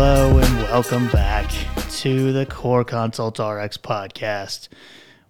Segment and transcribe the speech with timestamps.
[0.00, 1.50] Hello and welcome back
[1.90, 4.68] to the Core Consults RX podcast.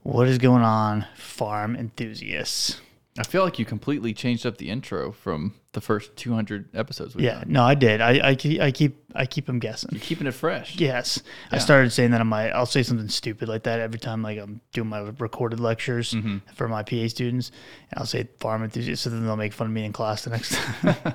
[0.02, 2.78] What is going on, farm enthusiasts?
[3.18, 7.16] I feel like you completely changed up the intro from the first 200 episodes.
[7.16, 7.44] We've Yeah, done.
[7.52, 8.02] no, I did.
[8.02, 9.88] I, I, keep, I keep I keep them guessing.
[9.92, 10.76] You're keeping it fresh.
[10.76, 12.50] Yes, I started saying that on my.
[12.50, 16.38] I'll say something stupid like that every time, like I'm doing my recorded lectures Mm-hmm.
[16.54, 17.52] for my PA students,
[17.90, 20.30] and I'll say farm enthusiast, so then they'll make fun of me in class the
[20.30, 20.96] next time.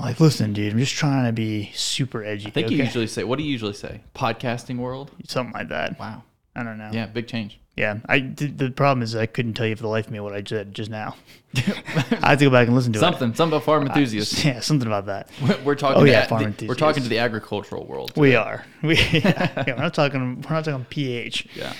[0.00, 2.48] Like, listen, dude, I'm just trying to be super edgy.
[2.48, 2.76] I think okay?
[2.76, 4.00] you usually say, what do you usually say?
[4.14, 5.10] Podcasting world?
[5.28, 5.98] something like that.
[5.98, 6.22] Wow.
[6.56, 6.90] I don't know.
[6.92, 7.58] Yeah, big change.
[7.76, 10.20] Yeah, I the, the problem is I couldn't tell you for the life of me
[10.20, 11.14] what I said just now.
[11.56, 13.88] I have to go back and listen to Something, something about farm it.
[13.88, 14.44] enthusiasts.
[14.44, 15.30] Yeah, something about that.
[15.64, 16.02] We're talking.
[16.02, 18.12] Oh, to yeah, farm the- We're talking to the agricultural world.
[18.16, 18.66] We are.
[18.82, 20.42] We yeah, we're not talking.
[20.42, 21.46] We're not talking pH.
[21.54, 21.72] Yeah.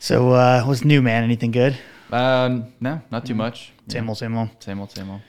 [0.00, 1.22] So uh, what's new, man?
[1.24, 1.78] Anything good?
[2.10, 3.72] Um, no, not too much.
[3.88, 4.08] Same Yeah.
[4.10, 4.48] old, same old.
[4.62, 5.20] Same old, same old.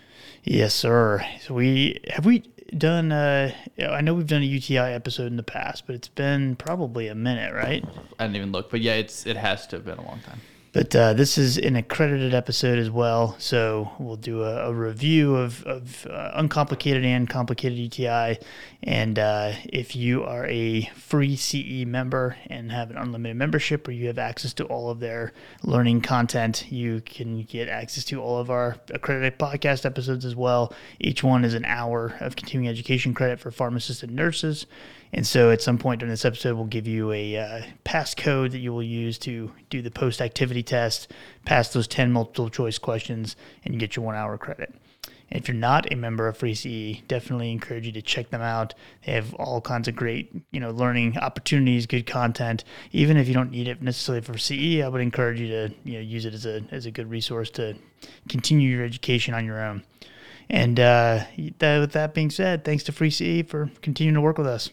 [0.43, 1.25] Yes, sir.
[1.41, 2.39] So we have we
[2.77, 3.11] done.
[3.11, 7.07] Uh, I know we've done a UTI episode in the past, but it's been probably
[7.07, 7.83] a minute, right?
[8.17, 10.41] I didn't even look, but yeah, it's it has to have been a long time.
[10.71, 15.35] But uh, this is an accredited episode as well, so we'll do a, a review
[15.35, 18.37] of, of uh, uncomplicated and complicated UTI.
[18.83, 23.91] And uh, if you are a free CE member and have an unlimited membership, or
[23.91, 28.37] you have access to all of their learning content, you can get access to all
[28.37, 30.71] of our accredited podcast episodes as well.
[30.99, 34.67] Each one is an hour of continuing education credit for pharmacists and nurses.
[35.11, 38.59] And so at some point during this episode, we'll give you a uh, passcode that
[38.59, 41.11] you will use to do the post activity test,
[41.45, 44.73] pass those 10 multiple choice questions, and get your one hour credit.
[45.31, 48.41] And if you're not a member of Free CE, definitely encourage you to check them
[48.41, 48.73] out.
[49.05, 52.63] They have all kinds of great, you know, learning opportunities, good content.
[52.91, 55.93] Even if you don't need it necessarily for CE, I would encourage you to, you
[55.93, 57.75] know, use it as a as a good resource to
[58.27, 59.83] continue your education on your own.
[60.49, 64.47] And uh, with that being said, thanks to Free CE for continuing to work with
[64.47, 64.71] us.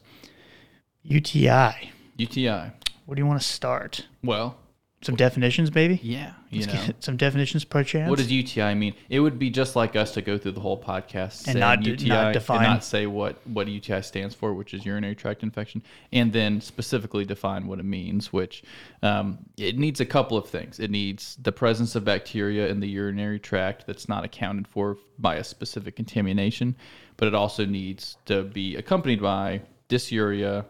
[1.07, 1.93] UTI.
[2.17, 2.73] UTI.
[3.07, 4.07] Where do you want to start?
[4.25, 4.57] Well,
[5.03, 6.01] Some definitions, maybe?
[6.03, 6.85] yeah, you know.
[6.99, 8.11] some definitions per chance.
[8.11, 8.95] What does UTI mean?
[9.09, 12.09] It would be just like us to go through the whole podcast saying not UTI
[12.09, 15.83] not define- and not say what what UTI stands for, which is urinary tract infection,
[16.13, 18.33] and then specifically define what it means.
[18.33, 18.65] Which
[19.03, 20.81] um, it needs a couple of things.
[20.81, 25.37] It needs the presence of bacteria in the urinary tract that's not accounted for by
[25.37, 26.75] a specific contamination,
[27.17, 30.65] but it also needs to be accompanied by dysuria,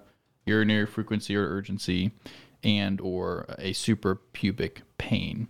[0.47, 2.13] urinary frequency or urgency,
[2.63, 5.49] and or a suprapubic pain.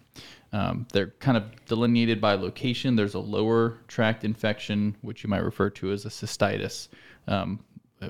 [0.52, 2.96] Um, they're kind of delineated by location.
[2.96, 6.88] There's a lower tract infection, which you might refer to as a cystitis
[7.28, 7.60] um,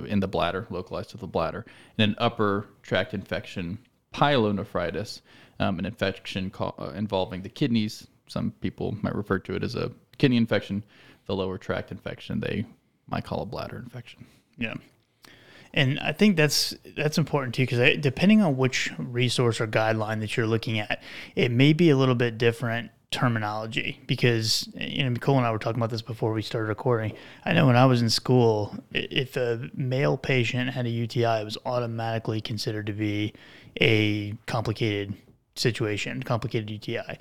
[0.07, 1.65] in the bladder, localized to the bladder,
[1.99, 3.79] and an upper tract infection,
[4.15, 5.23] pyelonephritis,
[5.59, 8.07] um, an infection ca- uh, involving the kidneys.
[8.29, 10.85] Some people might refer to it as a kidney infection.
[11.27, 12.67] The lower tract infection, they
[13.09, 14.27] might call a bladder infection.
[14.59, 14.75] Yeah.
[15.77, 20.37] And I think that's that's important too because depending on which resource or guideline that
[20.37, 21.03] you're looking at,
[21.37, 25.59] it may be a little bit different terminology because you know Cole and I were
[25.59, 27.13] talking about this before we started recording.
[27.45, 31.45] I know when I was in school, if a male patient had a UTI, it
[31.45, 33.35] was automatically considered to be
[33.79, 35.15] a complicated
[35.57, 37.19] situation, complicated UTI.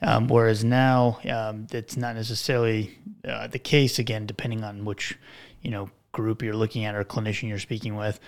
[0.00, 3.98] Um, whereas now, um, that's not necessarily uh, the case.
[3.98, 5.18] Again, depending on which
[5.62, 8.20] you know group you're looking at or clinician you're speaking with.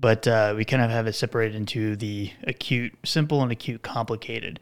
[0.00, 4.60] But uh, we kind of have it separated into the acute, simple, and acute complicated.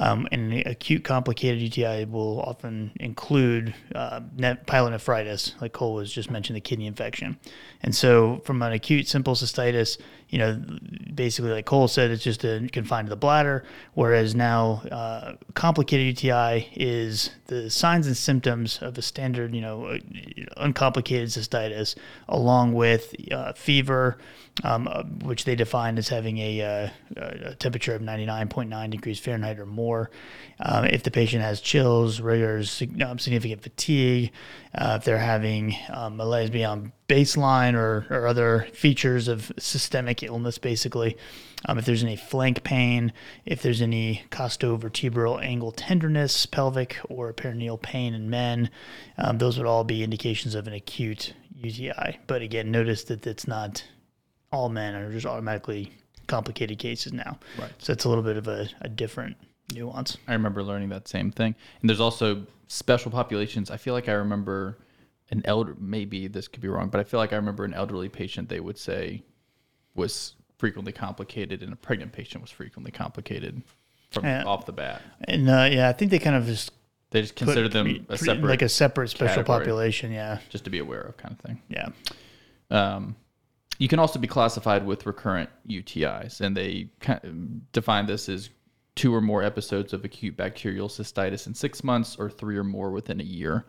[0.00, 6.12] Um, and the acute complicated UTI will often include uh, ne- pyelonephritis, like Cole was
[6.12, 7.38] just mentioned, the kidney infection.
[7.82, 10.62] And so, from an acute simple cystitis, you know,
[11.14, 13.64] basically, like Cole said, it's just a, confined to the bladder.
[13.94, 19.86] Whereas now, uh, complicated UTI is the signs and symptoms of a standard, you know,
[19.86, 19.98] uh,
[20.58, 21.94] uncomplicated cystitis,
[22.28, 24.18] along with uh, fever,
[24.64, 29.58] um, uh, which they define as having a, uh, a temperature of 99.9 degrees Fahrenheit
[29.58, 30.10] or more.
[30.60, 34.32] Um, if the patient has chills, rigors, um, significant fatigue,
[34.74, 40.58] uh, if they're having um, malaise beyond baseline or, or other features of systemic illness,
[40.58, 41.16] basically.
[41.66, 43.12] Um, if there's any flank pain,
[43.44, 48.70] if there's any costovertebral angle tenderness, pelvic or perineal pain in men,
[49.16, 52.18] um, those would all be indications of an acute UTI.
[52.26, 53.82] But again, notice that it's not
[54.52, 55.92] all men are just automatically
[56.26, 57.38] complicated cases now.
[57.58, 57.70] Right.
[57.78, 59.36] So it's a little bit of a, a different
[59.72, 60.16] nuance.
[60.26, 61.54] I remember learning that same thing.
[61.80, 63.70] And there's also special populations.
[63.70, 64.78] I feel like I remember
[65.30, 68.08] an elder, maybe this could be wrong, but I feel like I remember an elderly
[68.08, 69.22] patient they would say
[69.94, 73.62] was frequently complicated and a pregnant patient was frequently complicated
[74.10, 74.44] from Yeah.
[74.44, 75.02] off the bat.
[75.24, 76.72] And uh, yeah, I think they kind of just
[77.10, 79.58] They just consider them a separate, like a separate special category.
[79.60, 80.12] population.
[80.12, 81.62] Yeah, just to be aware of kind of thing.
[81.68, 81.88] yeah.
[82.70, 83.16] Um,
[83.78, 86.90] you can also be classified with recurrent UTIs, and they
[87.72, 88.50] define this as
[88.96, 92.90] two or more episodes of acute bacterial cystitis in six months, or three or more
[92.90, 93.64] within a year.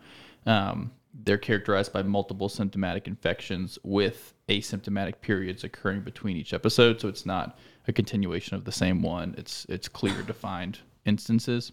[0.46, 0.90] Um,
[1.24, 7.00] they're characterized by multiple symptomatic infections with asymptomatic periods occurring between each episode.
[7.00, 7.58] So it's not
[7.88, 9.34] a continuation of the same one.
[9.38, 11.72] It's it's clear defined instances.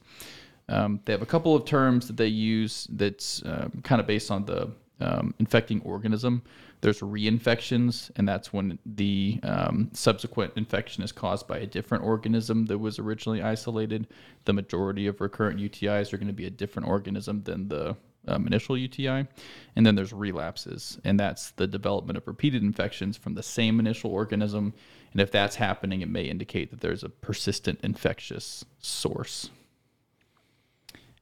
[0.70, 4.32] Um, they have a couple of terms that they use that's um, kind of based
[4.32, 6.42] on the um, infecting organism.
[6.82, 12.66] There's reinfections, and that's when the um, subsequent infection is caused by a different organism
[12.66, 14.08] that was originally isolated.
[14.46, 17.96] The majority of recurrent UTIs are going to be a different organism than the
[18.28, 19.28] um, initial UTI.
[19.76, 24.12] And then there's relapses, and that's the development of repeated infections from the same initial
[24.12, 24.74] organism.
[25.14, 29.50] And if that's happening, it may indicate that there's a persistent infectious source.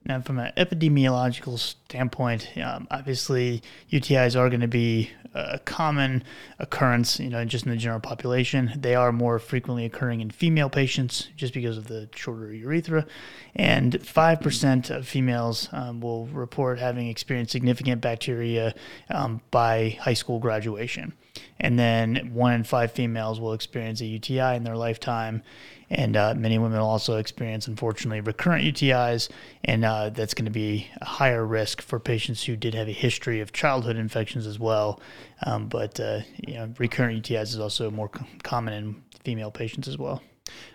[0.07, 6.23] Now, from an epidemiological standpoint, um, obviously UTIs are going to be a common
[6.59, 8.71] occurrence, you know, just in the general population.
[8.77, 13.07] They are more frequently occurring in female patients just because of the shorter urethra.
[13.55, 18.73] And 5% of females um, will report having experienced significant bacteriuria
[19.09, 21.13] um, by high school graduation.
[21.59, 25.41] And then one in five females will experience a UTI in their lifetime.
[25.89, 29.29] And uh, many women will also experience, unfortunately, recurrent UTIs,
[29.63, 32.91] and uh, that's going to be a higher risk for patients who did have a
[32.91, 34.99] history of childhood infections as well.
[35.45, 38.09] Um, but uh, you know, recurrent UTIs is also more
[38.43, 40.23] common in female patients as well.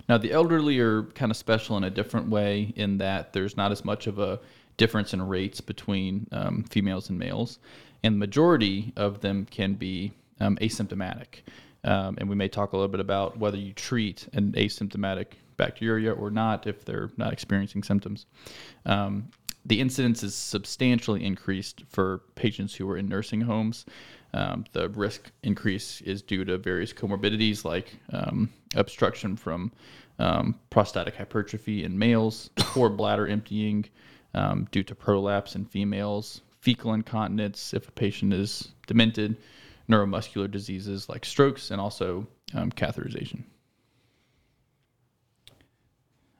[0.08, 3.72] Now, the elderly are kind of special in a different way in that there's not
[3.72, 4.40] as much of a
[4.76, 7.58] difference in rates between um, females and males,
[8.02, 11.42] and the majority of them can be um, asymptomatic.
[11.84, 15.26] Um, and we may talk a little bit about whether you treat an asymptomatic
[15.58, 18.26] bacteriuria or not if they're not experiencing symptoms.
[18.86, 19.30] Um,
[19.64, 23.84] the incidence is substantially increased for patients who are in nursing homes.
[24.32, 29.72] Um, the risk increase is due to various comorbidities like um, obstruction from
[30.18, 33.86] um, prostatic hypertrophy in males, poor bladder emptying
[34.34, 39.36] um, due to prolapse in females, fecal incontinence if a patient is demented,
[39.90, 43.44] neuromuscular diseases like strokes, and also um, catheterization.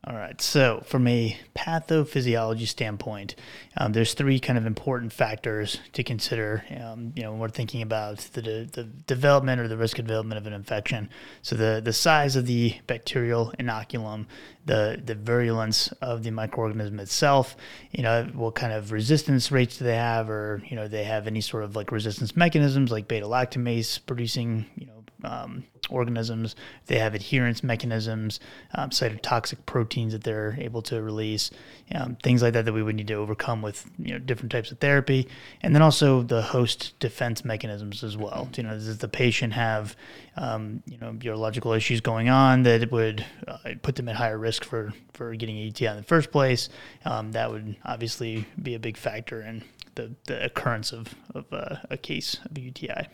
[0.02, 0.40] All right.
[0.40, 3.34] So, from a pathophysiology standpoint,
[3.76, 6.64] um, there's three kind of important factors to consider.
[6.74, 10.06] Um, you know, when we're thinking about the, de- the development or the risk of
[10.06, 11.10] development of an infection.
[11.42, 14.24] So, the the size of the bacterial inoculum,
[14.64, 17.54] the the virulence of the microorganism itself.
[17.90, 21.26] You know, what kind of resistance rates do they have, or you know, they have
[21.26, 26.56] any sort of like resistance mechanisms like beta lactamase producing you know um, organisms.
[26.86, 28.40] They have adherence mechanisms,
[28.74, 31.50] um, cytotoxic proteins that they're able to release,
[31.94, 34.70] um, things like that that we would need to overcome with you know different types
[34.70, 35.28] of therapy,
[35.62, 38.48] and then also the host defense mechanisms as well.
[38.56, 39.96] You know, does the patient have
[40.36, 44.64] um, you know urological issues going on that would uh, put them at higher risk
[44.64, 46.68] for for getting ET in the first place?
[47.04, 49.64] Um, that would obviously be a big factor in
[49.94, 53.08] the, the occurrence of, of uh, a case of UTI.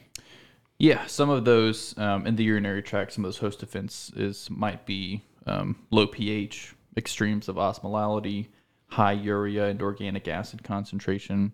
[0.79, 4.85] Yeah, some of those um, in the urinary tract, some of those host defenses might
[4.85, 8.49] be um, low pH, extremes of osmolality,
[8.89, 11.53] high urea and organic acid concentration,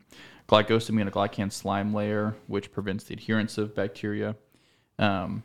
[0.49, 4.35] glycosaminoglycan slime layer, which prevents the adherence of bacteria,
[4.99, 5.45] um,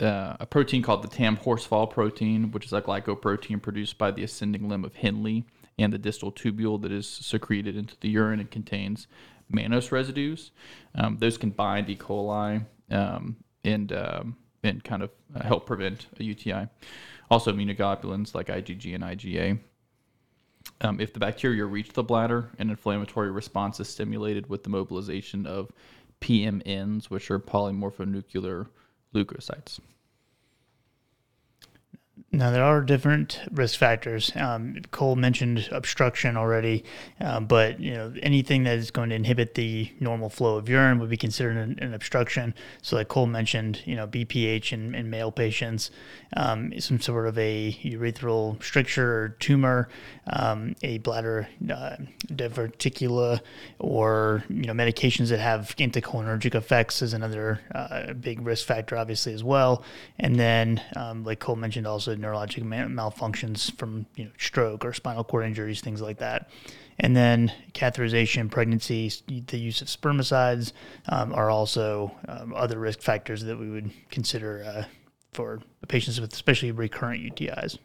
[0.00, 4.68] uh, a protein called the Tamm-Horsfall protein, which is a glycoprotein produced by the ascending
[4.68, 5.44] limb of Henle
[5.78, 9.06] and the distal tubule that is secreted into the urine and contains
[9.52, 10.50] mannose residues.
[10.94, 11.96] Um, those can bind E.
[11.96, 16.68] coli um, and um, and kind of uh, help prevent a UTI.
[17.30, 19.58] Also, immunoglobulins like IgG and IgA.
[20.80, 25.46] Um, if the bacteria reach the bladder, an inflammatory response is stimulated with the mobilization
[25.46, 25.70] of
[26.20, 28.66] PMNs, which are polymorphonuclear
[29.14, 29.80] leukocytes.
[32.36, 34.30] Now there are different risk factors.
[34.36, 36.84] Um, Cole mentioned obstruction already,
[37.18, 40.98] um, but you know anything that is going to inhibit the normal flow of urine
[40.98, 42.54] would be considered an, an obstruction.
[42.82, 45.90] So, like Cole mentioned, you know BPH in, in male patients,
[46.36, 49.88] um, some sort of a urethral stricture or tumor,
[50.26, 53.40] um, a bladder uh, diverticula,
[53.78, 59.32] or you know medications that have anticholinergic effects is another uh, big risk factor, obviously
[59.32, 59.82] as well.
[60.18, 65.24] And then, um, like Cole mentioned, also neurologic malfunctions from you know stroke or spinal
[65.24, 66.50] cord injuries, things like that.
[66.98, 70.72] And then catheterization, pregnancy, the use of spermicides
[71.08, 74.84] um, are also um, other risk factors that we would consider uh,
[75.32, 77.78] for patients with especially recurrent UTIs.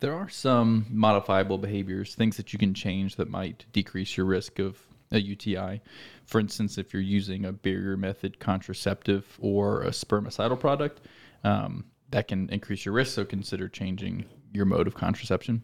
[0.00, 4.58] There are some modifiable behaviors, things that you can change that might decrease your risk
[4.58, 4.78] of
[5.12, 5.80] a UTI.
[6.26, 11.02] For instance, if you're using a barrier method contraceptive or a spermicidal product,
[11.44, 13.14] um, that can increase your risk.
[13.14, 15.62] So consider changing your mode of contraception.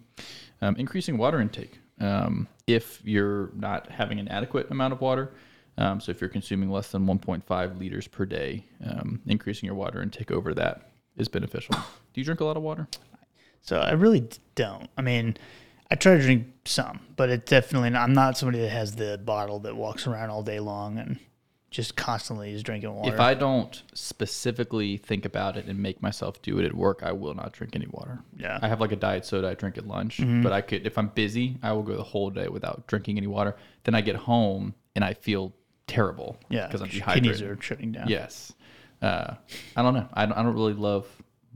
[0.61, 1.79] Um, increasing water intake.
[2.01, 5.33] Um, if you're not having an adequate amount of water,
[5.77, 10.03] um, so if you're consuming less than 1.5 liters per day, um, increasing your water
[10.03, 11.75] intake over that is beneficial.
[11.75, 12.89] Do you drink a lot of water?
[13.63, 14.89] So I really don't.
[14.97, 15.37] I mean,
[15.91, 17.95] I try to drink some, but it definitely.
[17.95, 21.19] I'm not somebody that has the bottle that walks around all day long and
[21.71, 23.13] just constantly is drinking water.
[23.13, 27.13] If I don't specifically think about it and make myself do it at work, I
[27.13, 28.21] will not drink any water.
[28.37, 28.59] Yeah.
[28.63, 31.09] I have like a diet soda I drink at lunch, but I could if I'm
[31.09, 33.57] busy, I will go the whole day without drinking any water.
[33.85, 35.53] Then I get home and I feel
[35.87, 36.39] terrible.
[36.49, 37.23] yeah, because I'm dehydrated.
[37.39, 38.09] kidneys are shutting down.
[38.09, 38.53] Yes.
[39.01, 39.35] Uh,
[39.77, 40.09] I don't know.
[40.13, 41.07] I don't, I don't really love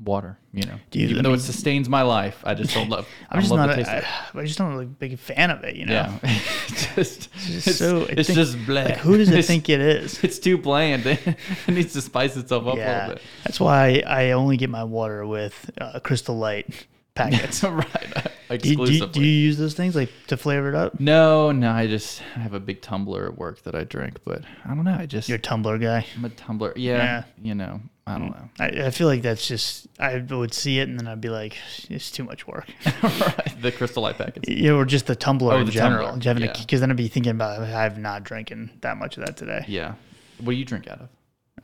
[0.05, 0.75] water, you know.
[0.91, 3.37] Do you- Even I though mean- it sustains my life, I just don't love I
[3.37, 3.77] I'm just don't love not.
[3.77, 4.37] the taste of it.
[4.37, 5.77] I, I just don't really big fan of it.
[5.77, 5.93] You know.
[5.95, 6.19] Yeah.
[6.95, 8.91] just, it's, so- it's think- just bland.
[8.91, 10.23] Like, who does it It's- think it is?
[10.25, 11.07] It's too bland.
[11.07, 11.37] it
[11.69, 13.23] needs to spice itself up a Yeah, little bit.
[13.45, 17.63] that's why I only get my water with uh, Crystal Light packets.
[17.63, 18.27] right.
[18.59, 20.99] do, you, do, do you use those things like to flavor it up?
[21.01, 24.43] no, no, I just I have a big tumbler at work that I drink, but
[24.65, 24.97] I don't know.
[24.99, 26.07] I just You're a tumbler guy.
[26.17, 26.73] I'm a tumbler.
[26.77, 27.25] Yeah, Yeah.
[27.43, 28.37] you know, I don't mm.
[28.37, 28.83] know.
[28.83, 31.57] I, I feel like that's just I would see it and then I'd be like,
[31.89, 32.67] it's too much work.
[33.03, 33.55] right.
[33.61, 34.49] The crystal light packets.
[34.49, 36.17] Yeah, or just the tumbler Oh, in the general.
[36.17, 36.79] Because yeah.
[36.79, 39.65] then I'd be thinking about I've not drinking that much of that today.
[39.69, 39.95] Yeah.
[40.39, 41.09] What do you drink out of?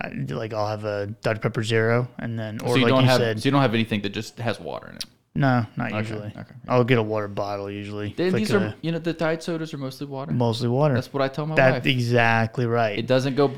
[0.00, 3.02] I, like I'll have a Dr Pepper Zero and then or so you like don't
[3.02, 5.04] you have said, so you don't have anything that just has water in it.
[5.35, 6.28] no, not usually.
[6.28, 8.14] okay, I'll get a water bottle usually.
[8.16, 10.30] Then Like these a- are you know the diet sodas are mostly water.
[10.30, 10.95] mostly water.
[10.95, 11.87] That's what I tell my That's wife.
[11.87, 12.97] exactly right.
[12.97, 13.50] It doesn't go.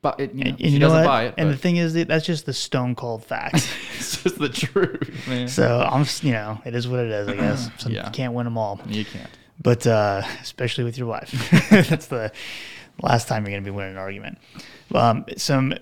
[0.00, 1.06] Buy, it, you know, and she you know doesn't what?
[1.06, 1.34] buy it.
[1.38, 3.54] and the thing is, that's just the stone cold fact.
[3.98, 5.48] it's just the truth, man.
[5.48, 7.28] so I'm, you know, it is what it is.
[7.28, 7.68] I guess.
[7.88, 8.06] Yeah.
[8.06, 9.28] You can't win them all, You can't.
[9.60, 11.30] but uh, especially with your wife.
[11.70, 12.30] that's the
[13.02, 14.38] last time you're going to be winning an argument.
[14.94, 15.74] Um, some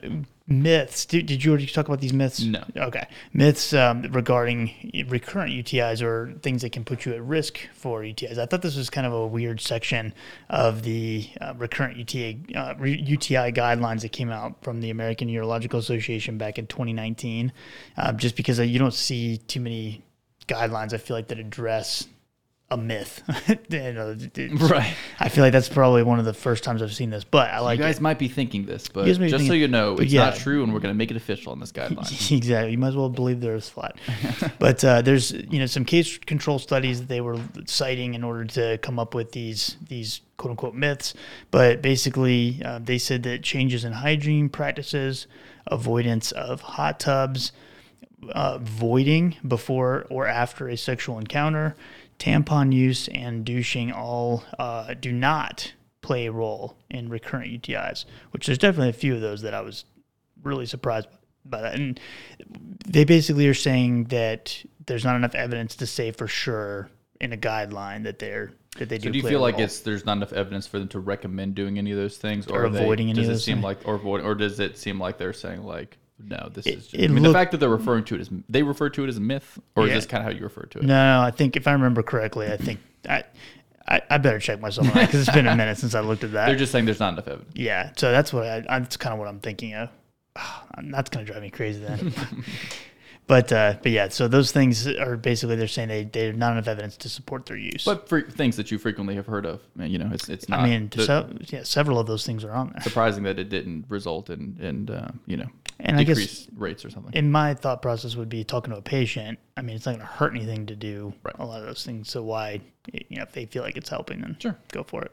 [0.49, 1.05] myths.
[1.07, 2.43] Did, did you already talk about these myths?
[2.43, 2.65] No.
[2.77, 3.07] Okay.
[3.33, 8.39] Myths um, regarding recurrent UTIs or things that can put you at risk for UTIs.
[8.39, 10.15] I thought this was kind of a weird section
[10.49, 15.79] of the uh, recurrent UTI, uh, UTI guidelines that came out from the American Urological
[15.79, 17.53] Association back in 2019.
[17.97, 20.03] Uh, just because uh, you don't see too many
[20.47, 22.07] guidelines, I feel like, that address
[22.71, 23.23] a myth.
[23.69, 24.17] You know,
[24.55, 24.95] Right.
[25.21, 27.61] I feel like that's probably one of the first times I've seen this, but I
[27.61, 27.89] like You it.
[27.89, 30.13] guys might be thinking this, but You guys may be just so you know, it's
[30.13, 30.27] yeah.
[30.27, 32.33] not true, and we're going to make it official on this guideline.
[32.37, 32.73] exactly.
[32.73, 33.97] You might as well believe the Earth's flat.
[34.59, 38.45] but uh, there's you know some case control studies that they were citing in order
[38.45, 41.15] to come up with these these quote unquote myths.
[41.53, 45.27] But basically, uh, they said that changes in hygiene practices,
[45.69, 47.53] avoidance of hot tubs,
[48.31, 51.77] uh, voiding before or after a sexual encounter,
[52.19, 58.05] tampon use, and douching all uh, do not play a role in recurrent UTIs.
[58.31, 59.85] Which there's definitely a few of those that I was
[60.43, 61.09] really surprised
[61.45, 61.75] by that.
[61.75, 61.99] And
[62.87, 66.89] they basically are saying that there's not enough evidence to say for sure
[67.21, 69.13] in a guideline that they're that they So do.
[69.13, 71.93] do you feel like it's there's not enough evidence for them to recommend doing any
[71.93, 73.65] of those things, Or they- avoiding any does of it seem things?
[73.65, 76.87] like, or avoid, or does it seem like they're saying like, no, this is.
[76.89, 79.05] Just, I mean, look- the fact that they're referring to it as they refer to
[79.05, 79.95] it as a myth, or Yeah.
[79.95, 80.85] is this kind of how you refer to it?
[80.85, 83.25] No, I think if I remember correctly, I think I
[83.89, 86.47] I, I better check myself because it's been a minute since I looked at that.
[86.47, 87.53] They're just saying there's not enough evidence.
[87.55, 89.91] yeah, so that's what I, that's kind of what I'm thinking of.
[90.83, 92.13] That's gonna drive me crazy then.
[93.27, 96.53] but uh, but yeah, so those things are basically they're saying they they have not
[96.53, 97.85] enough evidence to support their use.
[97.85, 100.61] But for things that you frequently have heard of, you know, it's it's not.
[100.61, 102.83] I mean, the- se- yeah, several of those things are on there.
[102.83, 105.47] surprising that it didn't result in in uh, you know
[105.81, 107.13] And decreased rates or something.
[107.15, 109.39] in my thought process would be talking to a patient.
[109.57, 111.35] I mean, it's not going to hurt anything to do Right.
[111.39, 112.09] a lot of those things.
[112.11, 112.61] So why,
[112.93, 114.57] you know, if they feel like it's helping, then Sure.
[114.73, 115.13] go for it.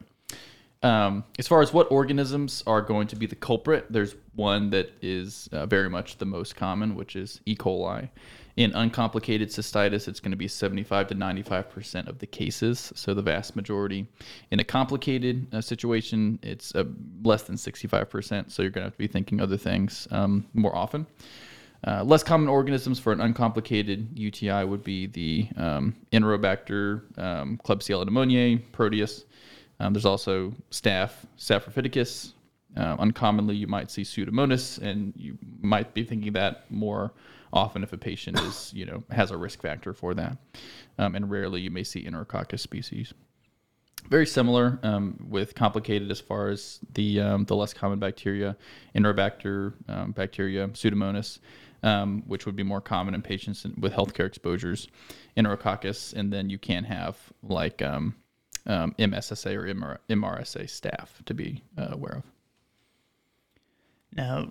[0.84, 4.92] Um, as far as what organisms are going to be the culprit, there's one that
[5.02, 7.56] is uh, very much the most common, which is E.
[7.56, 8.10] coli.
[8.56, 13.22] In uncomplicated cystitis, it's going to be 75 to 95% of the cases, so the
[13.22, 14.06] vast majority.
[14.52, 16.84] In a complicated uh, situation, it's uh,
[17.24, 20.76] less than 65%, so you're going to have to be thinking other things um, more
[20.76, 21.08] often.
[21.86, 28.06] Uh, less common organisms for an uncomplicated UTI would be the um, Enterobacter, um, Klebsiella
[28.08, 29.26] pneumoniae, Proteus.
[29.80, 32.34] Um, there's also staph, Saprophyticus.
[32.76, 37.14] Uh, uncommonly, you might see Pseudomonas, and you might be thinking that more
[37.52, 40.38] often if a patient is, you know, has a risk factor for that.
[40.98, 43.14] Um, and rarely, you may see Enterococcus species
[44.10, 48.56] very similar um, with complicated as far as the um, the less common bacteria,
[48.96, 51.40] Enterobacter um, bacteria, Pseudomonas,
[51.84, 54.88] um, which would be more common in patients with healthcare exposures,
[55.38, 58.16] Enterococcus, and then you can have like um,
[58.66, 62.24] um, MSSA or MR, MRSA staph to be uh, aware of.
[64.16, 64.50] Now,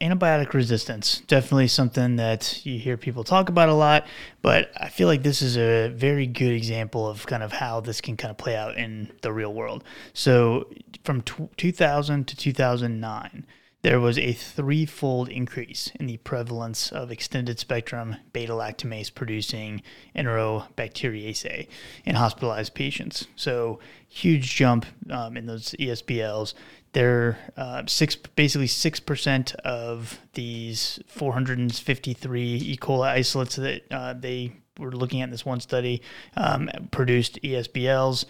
[0.00, 4.06] antibiotic resistance, definitely something that you hear people talk about a lot,
[4.42, 8.00] but I feel like this is a very good example of kind of how this
[8.00, 9.84] can kind of play out in the real world.
[10.14, 10.68] So,
[11.04, 13.46] from t- 2000 to 2009,
[13.82, 19.82] there was a threefold increase in the prevalence of extended spectrum beta lactamase producing
[20.16, 21.68] enterobacteriaceae
[22.04, 23.28] in hospitalized patients.
[23.36, 26.54] So, huge jump um, in those ESBLs.
[26.92, 32.76] They're uh, six, basically six percent of these 453 E.
[32.78, 36.02] coli isolates that uh, they were looking at this one study
[36.36, 38.24] um, produced ESBLs,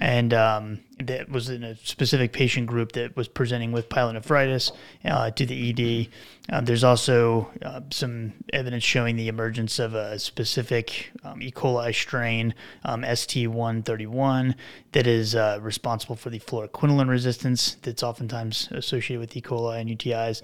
[0.00, 4.72] and um, that was in a specific patient group that was presenting with pyelonephritis
[5.04, 6.08] uh, to the ED.
[6.52, 11.50] Uh, there's also uh, some evidence showing the emergence of a specific um, E.
[11.50, 12.54] coli strain,
[12.84, 14.54] um, ST131,
[14.92, 19.40] that is uh, responsible for the fluoroquinolone resistance that's oftentimes associated with E.
[19.40, 20.42] coli and UTIs.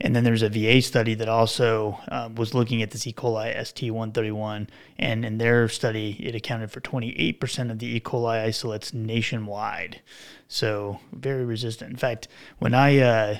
[0.00, 3.12] And then there's a VA study that also um, was looking at this E.
[3.12, 8.00] coli ST131, and in their study, it accounted for 28% of the E.
[8.00, 10.00] coli isolates nationwide.
[10.46, 11.90] So very resistant.
[11.90, 12.28] In fact,
[12.58, 13.36] when I uh,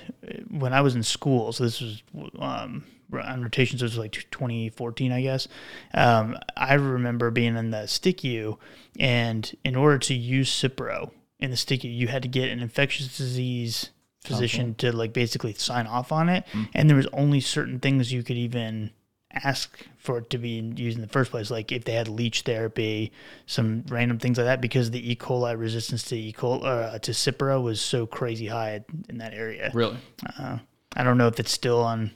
[0.51, 2.03] when I was in school, so this was
[2.39, 5.49] um, on rotations, it was like 2014, I guess.
[5.95, 8.59] Um, I remember being in the STICU,
[8.99, 13.17] and in order to use Cipro in the STICU, you had to get an infectious
[13.17, 13.91] disease
[14.29, 16.45] physician to like basically sign off on it,
[16.75, 18.91] and there was only certain things you could even
[19.45, 22.43] ask for it to be used in the first place, like if they had leech
[22.43, 23.13] therapy,
[23.45, 25.15] some random things like that, because the E.
[25.15, 26.33] coli resistance to E.
[26.33, 29.71] coli uh, to Cipro was so crazy high in that area.
[29.75, 29.99] Really?
[30.39, 30.59] Uh,
[30.97, 32.11] I don't know if it's still on,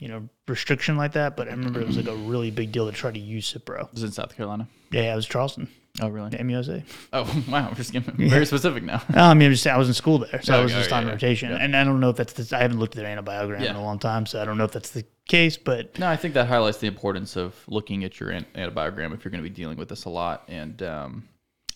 [0.00, 2.86] you know, restriction like that, but I remember it was like a really big deal
[2.86, 3.90] to try to use Cipro.
[3.90, 4.68] This is in South Carolina.
[4.92, 5.68] Yeah, it was Charleston,
[6.00, 6.30] Oh, really?
[6.30, 6.84] MUSC.
[7.12, 7.68] Oh, wow.
[7.68, 9.02] We're just getting very specific now.
[9.14, 10.86] No, I mean, I'm just, I was in school there, so I Okay, was just
[10.88, 11.58] okay, on yeah, rotation, yeah.
[11.58, 13.78] and I don't know if that's the, I haven't looked at their antibiogram in Yeah.
[13.78, 16.32] a long time, so I don't know if that's the case, but No, I think
[16.34, 19.54] that highlights the importance of looking at your an- antibiogram if you're going to be
[19.54, 21.28] dealing with this a lot, and um,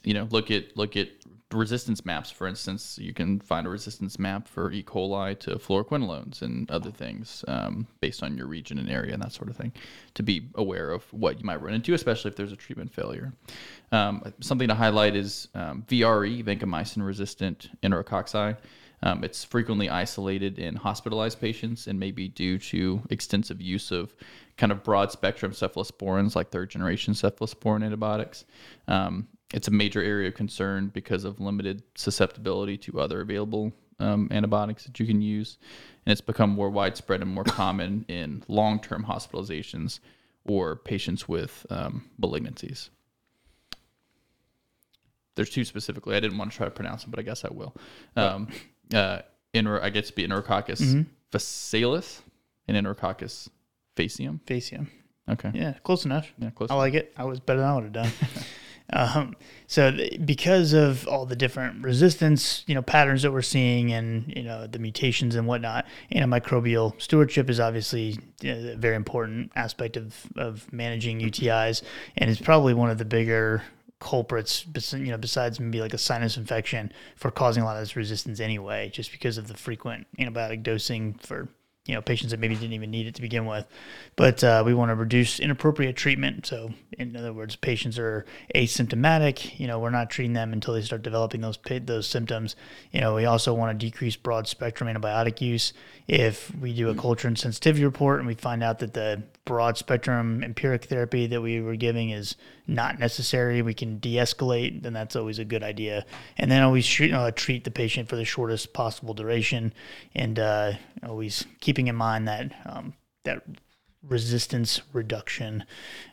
[0.02, 1.08] you know, look at look at
[1.52, 2.30] resistance maps.
[2.30, 4.82] For instance, you can find a resistance map for E.
[4.82, 9.32] coli to fluoroquinolones and other things um, based on your region and area and that
[9.32, 9.72] sort of thing,
[10.14, 13.32] to be aware of what you might run into, especially if there's a treatment failure.
[13.92, 18.56] Um, something to highlight is um, VRE, vancomycin resistant enterococci.
[19.02, 24.14] Um, it's frequently isolated in hospitalized patients and may be due to extensive use of
[24.56, 28.46] kind of broad spectrum cephalosporins like third generation cephalosporin antibiotics.
[28.88, 34.28] Um, it's a major area of concern because of limited susceptibility to other available um,
[34.30, 35.58] antibiotics that you can use.
[36.04, 40.00] And it's become more widespread and more common in long term hospitalizations
[40.44, 42.90] or patients with um, malignancies.
[45.34, 46.16] There's two specifically.
[46.16, 47.74] I didn't want to try to pronounce them, but I guess I will.
[48.16, 48.48] Um,
[48.92, 49.20] uh,
[49.52, 52.20] Enter- I guess it'd be Enterococcus facialis
[52.68, 53.48] and Enterococcus
[53.96, 54.40] faecium.
[54.46, 54.88] Faecium.
[55.28, 55.50] Okay.
[55.54, 56.32] Yeah, close enough.
[56.38, 56.70] Yeah, close.
[56.70, 57.12] I like it.
[57.16, 58.10] I was better than I would have done.
[58.92, 59.34] um,
[59.66, 64.32] so th- because of all the different resistance, you know, patterns that we're seeing, and
[64.34, 69.50] you know the mutations and whatnot, antimicrobial stewardship is obviously you know, a very important
[69.56, 71.82] aspect of of managing UTIs,
[72.16, 73.62] and it's probably one of the bigger
[73.98, 77.96] culprits, you know, besides maybe like a sinus infection for causing a lot of this
[77.96, 81.48] resistance anyway, just because of the frequent antibiotic dosing for
[81.86, 83.66] you know patients that maybe didn't even need it to begin with.
[84.16, 86.46] But uh, we want to reduce inappropriate treatment.
[86.46, 89.58] So in other words, patients are asymptomatic.
[89.58, 92.56] You know, we're not treating them until they start developing those those symptoms.
[92.92, 95.72] You know, we also want to decrease broad spectrum antibiotic use.
[96.08, 99.76] If we do a culture and sensitivity report and we find out that the broad
[99.78, 104.82] spectrum empiric therapy that we were giving is not necessary, we can de-escalate.
[104.82, 106.04] Then that's always a good idea.
[106.36, 109.72] And then always treat, uh, treat the patient for the shortest possible duration,
[110.14, 110.72] and uh,
[111.06, 111.44] always
[111.76, 113.42] keeping in mind that um, that
[114.02, 115.64] resistance reduction,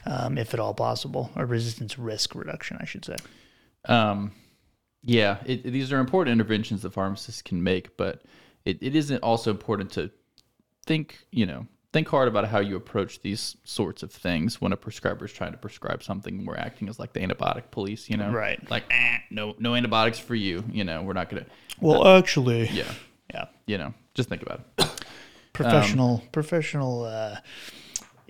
[0.05, 3.15] um, if at all possible, or resistance risk reduction, I should say.
[3.85, 4.33] Um,
[5.03, 8.23] yeah, it, these are important interventions that pharmacists can make, but
[8.65, 10.11] it, it isn't also important to
[10.85, 14.77] think, you know, think hard about how you approach these sorts of things when a
[14.77, 18.31] prescriber is trying to prescribe something we're acting as like the antibiotic police, you know?
[18.31, 18.59] Right.
[18.69, 20.63] Like, eh, no, no antibiotics for you.
[20.71, 21.45] You know, we're not gonna.
[21.79, 22.91] Well, actually, Yeah.
[23.33, 24.89] yeah, You know, just think about it.
[25.53, 27.37] Professional professional uh,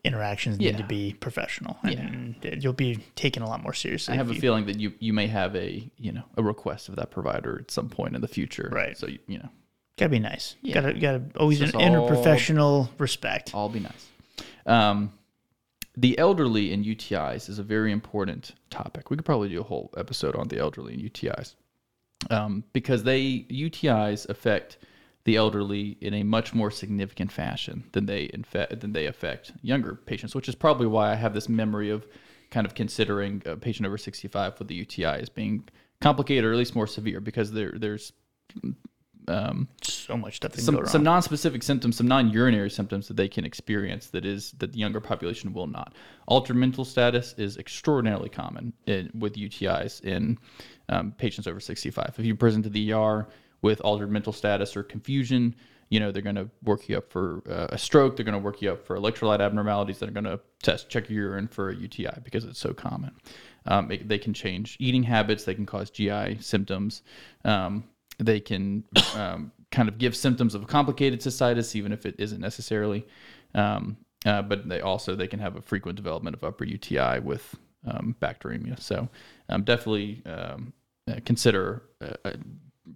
[0.03, 4.13] interactions need to be professional, and you'll be taken a lot more seriously.
[4.13, 6.89] I have a you- feeling that you you may have a you know a request
[6.89, 8.69] of that provider at some point in the future.
[8.71, 8.97] Right.
[8.97, 9.49] So you, you know,
[9.97, 10.55] Gotta be nice.
[10.62, 10.73] Yeah.
[10.81, 13.53] Gotta gotta always an interprofessional respect.
[13.53, 14.07] all be nice.
[14.65, 15.13] Um,
[15.95, 19.12] the elderly and UTIs is a very important topic.
[19.12, 21.53] We could probably do a whole episode on the elderly and UTIs
[22.31, 24.77] um, because they UTIs affect
[25.25, 29.95] the elderly in a much more significant fashion than they infect than they affect younger
[29.95, 32.05] patients, which is probably why I have this memory of
[32.51, 35.67] kind of considering a patient over 65 with the UTI as being
[36.01, 38.12] complicated or at least more severe because there there's
[39.27, 43.15] um, So much stuff that can go some some non-specific symptoms, some non-urinary symptoms that
[43.15, 45.93] they can experience that is that the younger population will not.
[46.27, 50.38] Altered mental status is extraordinarily common in, with UTIs in
[50.89, 52.15] um, patients over 65.
[52.17, 53.27] If you present to the ER
[53.63, 55.56] with altered mental status or confusion,
[55.89, 58.15] you know they're going to work you up for uh, a stroke.
[58.15, 59.99] They're going to work you up for electrolyte abnormalities.
[59.99, 63.12] They're going to test check your urine for a UTI because it's so common.
[63.65, 65.43] Um, it- they can change eating habits.
[65.45, 67.02] They can cause GI symptoms.
[67.45, 67.86] Um,
[68.19, 68.84] they can
[69.15, 73.08] um, kind of give symptoms of a complicated cystitis, even if it isn't necessarily.
[73.56, 77.56] Um, uh, but they also they can have a frequent development of upper UTI with
[77.86, 78.80] um, bacteremia.
[78.80, 79.10] So
[79.49, 80.58] um, definitely uh,
[81.26, 82.34] consider uh, uh,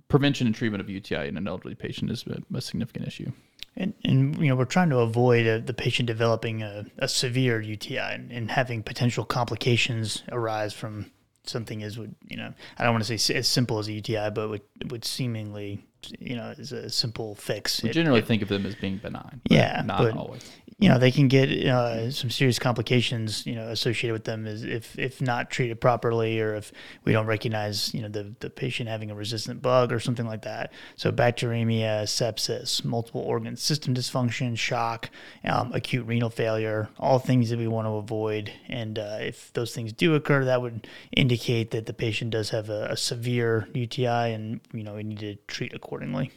[0.07, 3.31] prevention and treatment of UTI in an elderly patient is a, a significant issue.
[3.75, 7.61] And, and you know we're trying to avoid uh the patient developing a, a severe
[7.61, 11.11] UTI and, and having potential complications arise from
[11.43, 14.31] something as would you know I don't want to say as simple as a UTI,
[14.33, 15.85] but would would seemingly
[16.19, 17.83] you know is a simple fix.
[17.83, 19.41] We It- generally it- think of them as being benign.
[19.49, 20.49] Yeah, not but- always.
[20.79, 24.97] You know they can get uh, some serious complications you know associated with them if
[24.99, 26.71] if not treated properly or if
[27.03, 30.43] we don't recognize you know the the patient having a resistant bug or something like
[30.43, 30.71] that.
[30.95, 35.09] So bacteremia sepsis multiple organ system dysfunction shock
[35.43, 38.51] um, acute renal failure all things that we want to avoid.
[38.69, 42.69] And uh, if those things do occur that would indicate that the patient does have
[42.69, 46.31] a, a severe UTI and you know we need to treat accordingly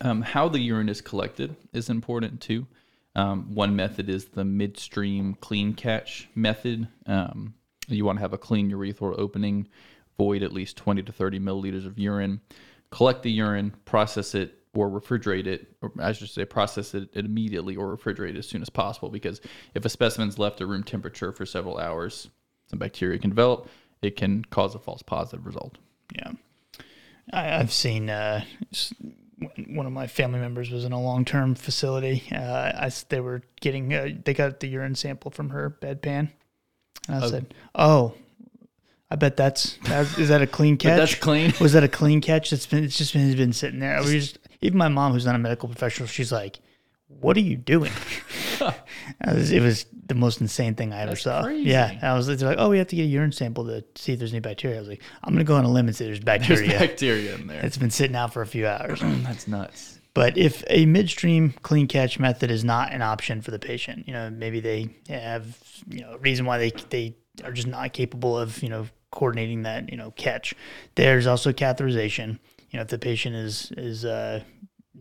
[0.00, 2.66] Um, how the urine is collected is important too.
[3.14, 6.88] Um, one method is the midstream clean catch method.
[7.06, 7.54] Um,
[7.88, 9.68] you want to have a clean urethral opening,
[10.18, 12.40] void at least 20 to 30 milliliters of urine,
[12.90, 17.76] collect the urine, process it, or refrigerate it, or I should say, process it immediately
[17.76, 19.08] or refrigerate it as soon as possible.
[19.08, 19.40] Because
[19.74, 22.28] if a specimen's left at room temperature for several hours,
[22.66, 23.68] some bacteria can develop.
[24.02, 25.78] It can cause a false positive result.
[26.14, 26.32] Yeah,
[27.32, 28.44] I've seen uh,
[29.68, 32.22] one of my family members was in a long term facility.
[32.32, 32.36] Uh,
[32.74, 36.30] I they were getting uh, they got the urine sample from her bedpan,
[37.08, 37.28] and I Oh.
[37.30, 38.14] said, "Oh,
[39.10, 40.96] I bet that's, that's is that a clean catch?
[40.98, 41.52] That's clean.
[41.60, 42.50] Was that a clean catch?
[42.50, 44.02] That's been it's just been, it's been sitting there.
[44.02, 46.58] We just even my mom, who's not a medical professional, she's like,
[47.08, 47.92] "What are you doing?"
[48.60, 48.74] it,
[49.34, 51.42] was, it was the most insane thing I ever That's saw.
[51.42, 51.70] crazy.
[51.70, 54.18] Yeah, I was like, "Oh, we have to get a urine sample to see if
[54.18, 56.20] there's any bacteria." I was like, "I'm gonna go on a limb and say there's
[56.20, 56.78] There's bacteria.
[56.78, 57.64] bacteria in there.
[57.64, 60.00] it's been sitting out for a few hours." That's nuts.
[60.14, 64.14] But if a midstream clean catch method is not an option for the patient, you
[64.14, 65.58] know, maybe they have,
[65.90, 69.64] you know, a reason why they they are just not capable of, you know, coordinating
[69.64, 70.54] that, you know, catch.
[70.94, 72.38] There's also catheterization.
[72.70, 74.42] You know, if the patient is is uh,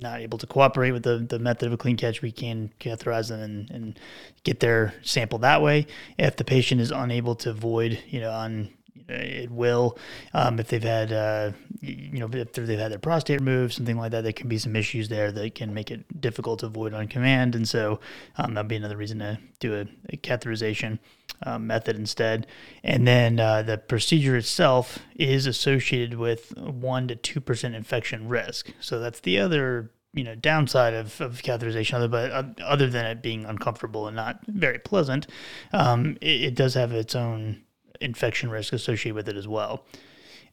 [0.01, 3.29] not able to cooperate with the, the method of a clean catch, we can catheterize
[3.29, 3.99] them and, and
[4.43, 5.87] get their sample that way.
[6.17, 8.69] If the patient is unable to void, you know, on
[9.07, 9.97] it will.
[10.33, 14.11] Um, if they've had, uh, you know, if they've had their prostate removed, something like
[14.11, 17.07] that, there can be some issues there that can make it difficult to avoid on
[17.07, 17.55] command.
[17.55, 17.99] And so
[18.37, 20.99] um, that'd be another reason to do a, a catheterization
[21.43, 22.47] um, method instead.
[22.83, 28.71] And then uh, the procedure itself is associated with one to two percent infection risk.
[28.79, 33.05] So that's the other you know downside of, of catheterization other but uh, other than
[33.05, 35.27] it being uncomfortable and not very pleasant
[35.73, 37.64] um, it, it does have its own
[38.01, 39.83] infection risk associated with it as well.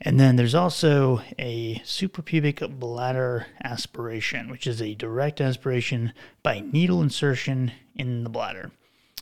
[0.01, 7.03] And then there's also a suprapubic bladder aspiration which is a direct aspiration by needle
[7.03, 8.73] insertion in the bladder.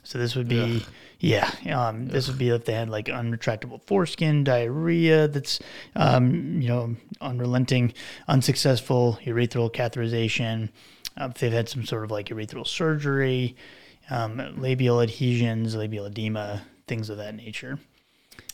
[0.02, 0.83] So this would be,
[1.18, 5.61] yeah, um, this would be if they had like unretractable foreskin, diarrhea that's,
[5.94, 7.92] um, you know, unrelenting,
[8.26, 10.70] unsuccessful urethral catheterization,
[11.20, 13.54] uh, if they've had some sort of like urethral surgery,
[14.09, 17.78] um, labial adhesions, labial edema, things of that nature.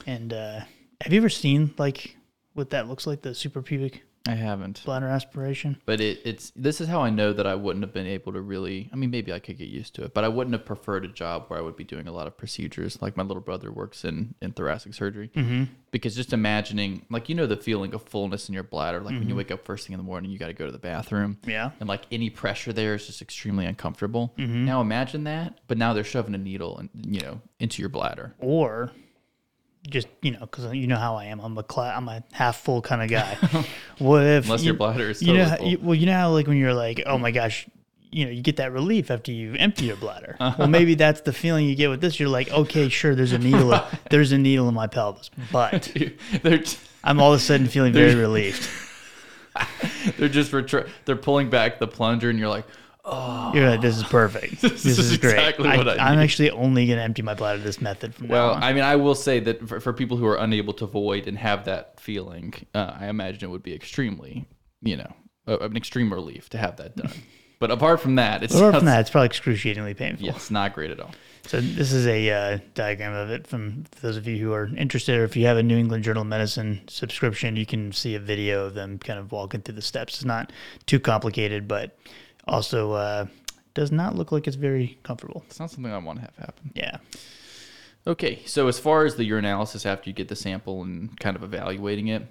[0.07, 0.61] And uh,
[1.03, 2.16] have you ever seen like
[2.55, 4.83] what that looks like, the suprapubic I haven't.
[4.85, 5.77] bladder aspiration?
[5.85, 8.40] But it, it's this is how I know that I wouldn't have been able to
[8.40, 8.88] really.
[8.92, 11.09] I mean, maybe I could get used to it, but I wouldn't have preferred a
[11.09, 13.01] job where I would be doing a lot of procedures.
[13.03, 15.64] Like my little brother works in in thoracic surgery, mm-hmm.
[15.90, 19.29] because just imagining, like you know, the feeling of fullness in your bladder, like when
[19.29, 21.38] you wake up first thing in the morning, you got to go to the bathroom,
[21.47, 21.71] Yeah.
[21.81, 24.33] and like any pressure there is just extremely uncomfortable.
[24.38, 28.35] Now imagine that, but now they're shoving a needle and you know into your bladder.
[28.38, 28.90] or
[29.88, 32.59] just you know because you know how I am I'm a cla- I'm a half
[32.62, 33.35] full kind of guy
[33.99, 35.68] what if Unless you, your bladder is you know how- full.
[35.68, 37.66] you, well you know how like when you're like oh my gosh
[38.11, 40.37] you know you get that relief after you empty your bladder.
[40.59, 42.18] Well, maybe that's the feeling you get with this.
[42.20, 43.79] You're like, okay, sure, there's a needle,
[44.11, 45.92] there's a needle in my pelvis, but
[46.42, 46.62] they're
[47.05, 48.66] I'm all of a sudden feeling very relieved.
[50.18, 50.51] they're just
[51.05, 52.64] they're pulling back the plunger, and you're like,
[53.07, 54.61] oh, You're like, this is perfect.
[54.66, 55.35] This, is is, great.
[55.35, 58.55] exactly what I am actually only gonna empty my bladder this method from Well, now
[58.55, 58.62] on.
[58.62, 61.38] I mean, I will say that for, for people who are unable to void and
[61.38, 64.47] have that feeling, uh, I imagine it would be extremely,
[64.83, 65.12] you know,
[65.47, 67.12] a, an extreme relief to have that done.
[67.61, 70.27] but apart from that, it's Apart from that, it's probably excruciatingly painful.
[70.27, 71.12] yeah, it's not great at all.
[71.47, 75.16] So this is a uh, diagram of it from those of you who are interested,
[75.16, 78.19] or if you have a New England Journal of Medicine subscription, you can see a
[78.19, 80.14] video of them kind of walking through the steps.
[80.14, 80.53] It's not
[80.87, 81.97] too complicated, but
[82.46, 83.26] also uh,
[83.74, 85.44] does not look like it's very comfortable.
[85.46, 86.72] It's not something I want to have happen.
[86.74, 86.98] Yeah.
[88.06, 91.42] Okay, so as far as the urinalysis after you get the sample and kind of
[91.42, 92.26] evaluating it,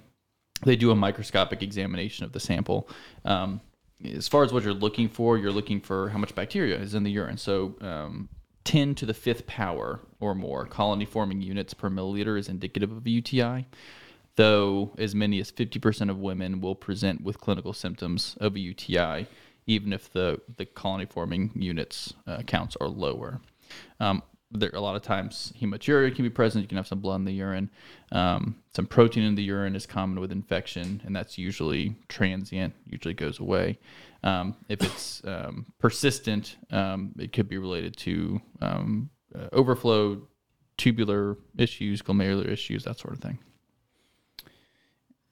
[0.64, 2.88] they do a microscopic examination of the sample.
[3.24, 3.60] Um,
[4.04, 7.02] as far as what you're looking for, you're looking for how much bacteria is in
[7.02, 7.36] the urine.
[7.36, 8.28] So, um,
[8.64, 13.06] 10 to the fifth power or more colony forming units per milliliter is indicative of
[13.06, 13.66] a UTI,
[14.34, 19.28] though as many as 50% of women will present with clinical symptoms of a UTI,
[19.66, 23.40] even if the, the colony forming units uh, counts are lower.
[24.00, 26.62] Um, there a lot of times hematuria can be present.
[26.62, 27.70] You can have some blood in the urine.
[28.12, 32.74] Um, some protein in the urine is common with infection, and that's usually transient.
[32.86, 33.78] Usually goes away.
[34.22, 40.22] Um, if it's um, persistent, um, it could be related to um, uh, overflow,
[40.76, 43.38] tubular issues, glomerular issues, that sort of thing.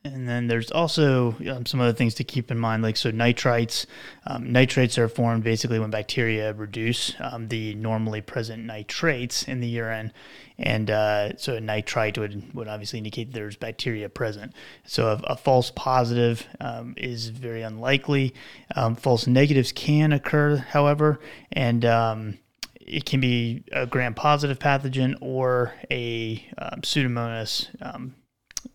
[0.07, 3.87] And then there's also um, some other things to keep in mind, like so nitrites.
[4.27, 9.67] Um, nitrates are formed basically when bacteria reduce um, the normally present nitrates in the
[9.67, 10.12] urine,
[10.59, 14.53] and uh, so a nitrite would, would obviously indicate there's bacteria present.
[14.85, 18.35] So a, a false positive um, is very unlikely.
[18.77, 21.19] Um, false negatives can occur, however,
[21.51, 22.38] and um,
[22.79, 26.47] it can be a gram-positive pathogen or a
[26.83, 27.71] pseudomonas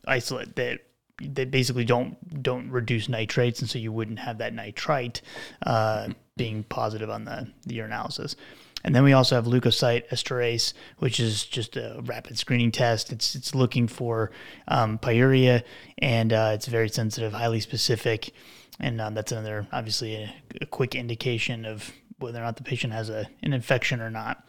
[0.07, 0.79] isolate that
[1.21, 5.21] that basically don't don't reduce nitrates, and so you wouldn't have that nitrite
[5.65, 8.35] uh, being positive on the, the urinalysis.
[8.83, 13.11] And then we also have leukocyte esterase, which is just a rapid screening test.
[13.11, 14.31] It's it's looking for
[14.67, 15.63] um, pyuria,
[15.97, 18.31] and uh, it's very sensitive, highly specific,
[18.79, 22.93] and um, that's another obviously a, a quick indication of whether or not the patient
[22.93, 24.45] has a, an infection or not.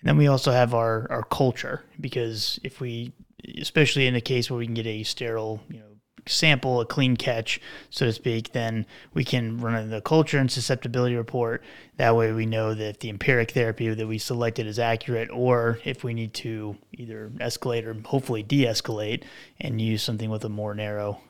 [0.00, 3.12] And then we also have our, our culture because if we,
[3.60, 5.95] especially in a case where we can get a sterile, you know,
[6.26, 7.60] sample, a clean catch,
[7.90, 11.62] so to speak, then we can run the culture and susceptibility report.
[11.96, 16.04] That way we know that the empiric therapy that we selected is accurate, or if
[16.04, 19.24] we need to either escalate or hopefully de escalate
[19.60, 21.20] and use something with a more narrow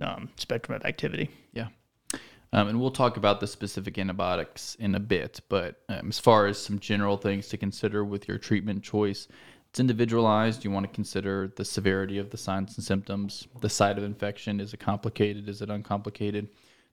[0.00, 1.30] um, spectrum of activity.
[1.52, 1.68] Yeah.
[2.52, 6.46] Um, and we'll talk about the specific antibiotics in a bit, but um, as far
[6.46, 9.26] as some general things to consider with your treatment choice,
[9.74, 10.64] it's individualized.
[10.64, 14.60] You want to consider the severity of the signs and symptoms, the site of infection.
[14.60, 15.48] Is it complicated?
[15.48, 16.46] Is it uncomplicated?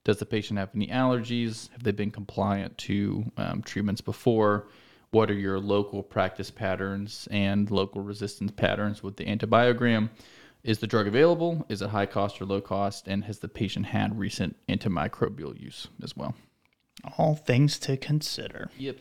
[0.03, 1.69] Does the patient have any allergies?
[1.73, 4.67] Have they been compliant to um, treatments before?
[5.11, 10.09] What are your local practice patterns and local resistance patterns with the antibiogram?
[10.63, 11.63] Is the drug available?
[11.69, 13.07] Is it high cost or low cost?
[13.07, 16.33] And has the patient had recent antimicrobial use as well?
[17.19, 18.71] All things to consider.
[18.79, 18.97] Yep.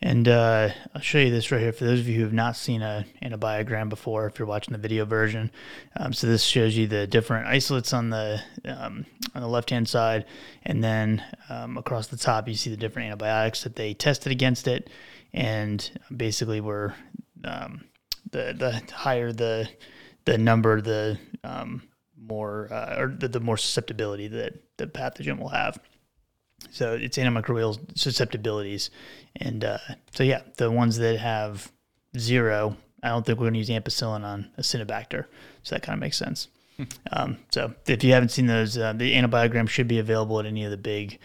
[0.00, 2.56] And uh, I'll show you this right here for those of you who have not
[2.56, 4.26] seen a antibiogram before.
[4.26, 5.50] If you're watching the video version,
[5.96, 9.88] um, so this shows you the different isolates on the um, on the left hand
[9.88, 10.24] side,
[10.64, 14.68] and then um, across the top you see the different antibiotics that they tested against
[14.68, 14.88] it,
[15.32, 16.94] and basically we're
[17.44, 17.84] um,
[18.30, 19.68] the the higher the
[20.26, 21.82] the number, the um,
[22.16, 25.78] more uh, or the, the more susceptibility that the pathogen will have.
[26.78, 28.90] So it's antimicrobial susceptibilities,
[29.34, 29.78] and uh,
[30.12, 31.72] so yeah, the ones that have
[32.16, 35.24] zero, I don't think we're going to use ampicillin on Acinetobacter,
[35.64, 36.46] so that kind of makes sense.
[37.10, 40.64] um, so if you haven't seen those, uh, the antibiogram should be available at any
[40.64, 41.18] of the big,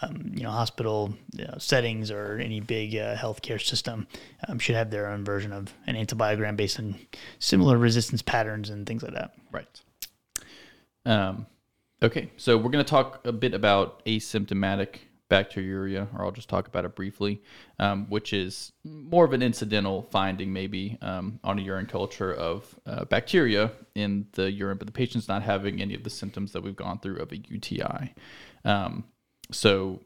[0.00, 4.06] um, you know, hospital you know, settings or any big uh, healthcare system.
[4.46, 6.94] Um, should have their own version of an antibiogram based on
[7.40, 9.32] similar resistance patterns and things like that.
[9.50, 9.80] Right.
[12.02, 16.66] Okay, so we're going to talk a bit about asymptomatic bacteriuria, or I'll just talk
[16.66, 17.42] about it briefly,
[17.78, 22.74] um, which is more of an incidental finding, maybe um, on a urine culture of
[22.86, 26.62] uh, bacteria in the urine, but the patient's not having any of the symptoms that
[26.62, 28.14] we've gone through of a UTI.
[28.64, 29.04] Um,
[29.52, 30.00] so,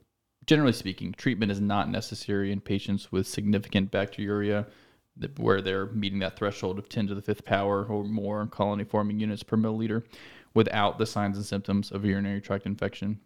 [0.46, 4.66] generally speaking, treatment is not necessary in patients with significant bacteriuria
[5.36, 9.20] where they're meeting that threshold of 10 to the fifth power or more colony forming
[9.20, 10.02] units per milliliter
[10.54, 13.20] without the signs and symptoms of urinary tract infection.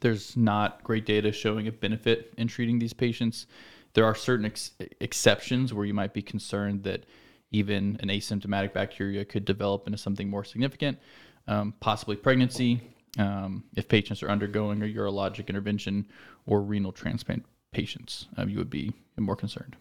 [0.00, 3.46] there's not great data showing a benefit in treating these patients.
[3.92, 7.04] There are certain ex- exceptions where you might be concerned that
[7.50, 10.98] even an asymptomatic bacteriuria could develop into something more significant,
[11.46, 12.80] um, possibly pregnancy,
[13.18, 16.06] um, if patients are undergoing a urologic intervention
[16.46, 19.76] or renal transplant patients, um, you would be more concerned.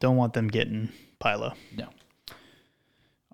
[0.00, 0.88] Don't want them getting
[1.20, 1.54] pyelo.
[1.76, 1.88] No.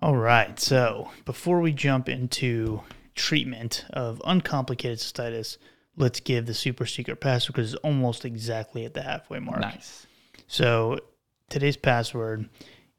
[0.03, 0.59] All right.
[0.59, 2.81] So before we jump into
[3.15, 5.55] treatment of uncomplicated cystitis,
[5.95, 9.61] let's give the super secret password because it's almost exactly at the halfway mark.
[9.61, 10.05] Nice.
[10.45, 10.99] So
[11.47, 12.49] today's password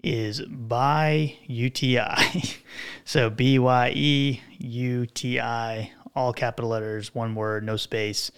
[0.03, 2.57] is by UTI.
[3.05, 8.31] so B Y E U T I, all capital letters, one word, no space,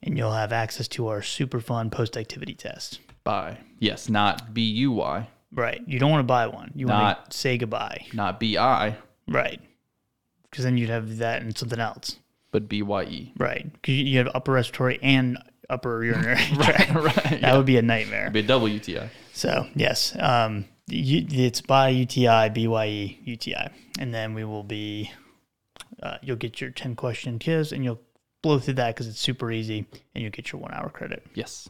[0.00, 3.00] and you'll have access to our super fun post activity test.
[3.24, 3.58] By.
[3.80, 5.82] Yes, not B U Y, Right.
[5.86, 6.72] You don't want to buy one.
[6.74, 8.06] You want Not- to say goodbye.
[8.12, 8.96] not B I,
[9.28, 9.60] Right.
[10.50, 12.16] Because then you'd have that and something else.
[12.50, 13.32] but B Y E.
[13.38, 13.70] Right.
[13.72, 15.38] Because you have upper respiratory and
[15.70, 16.94] upper urinary tract.
[16.94, 17.40] right.
[17.40, 18.30] That would be a nightmare.
[18.30, 19.08] be a double UTI.
[19.32, 25.10] So yes, um, you, it's by UTI, BYE, UTI, and then we will be.
[26.02, 28.00] Uh, you'll get your ten question quiz, and you'll
[28.42, 31.24] blow through that because it's super easy, and you'll get your one hour credit.
[31.34, 31.68] Yes.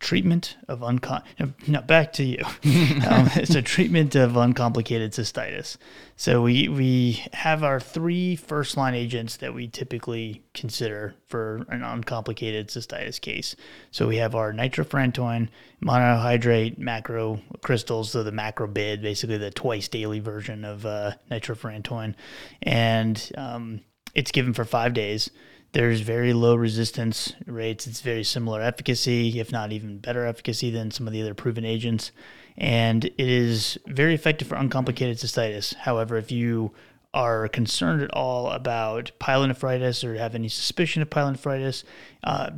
[0.00, 1.24] Treatment of uncom.
[1.66, 2.44] Now back to you.
[3.08, 5.76] um, so treatment of uncomplicated cystitis.
[6.14, 11.82] So we we have our three first line agents that we typically consider for an
[11.82, 13.56] uncomplicated cystitis case.
[13.90, 15.48] So we have our nitrofurantoin,
[15.82, 22.14] monohydrate macro crystals, so the Macrobid, basically the twice daily version of uh, nitrofurantoin,
[22.62, 23.80] and um,
[24.14, 25.28] it's given for five days.
[25.72, 27.86] There's very low resistance rates.
[27.86, 31.64] It's very similar efficacy, if not even better efficacy than some of the other proven
[31.64, 32.10] agents.
[32.56, 35.74] And it is very effective for uncomplicated cystitis.
[35.74, 36.72] However, if you
[37.14, 41.84] are concerned at all about pyelonephritis or have any suspicion of pyelonephritis,
[42.24, 42.50] uh,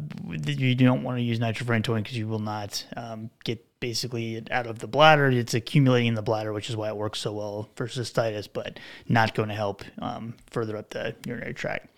[0.46, 4.78] you don't want to use nitrofurantoin because you will not um, get basically out of
[4.78, 5.28] the bladder.
[5.28, 8.78] It's accumulating in the bladder, which is why it works so well for cystitis, but
[9.08, 11.88] not going to help um, further up the urinary tract.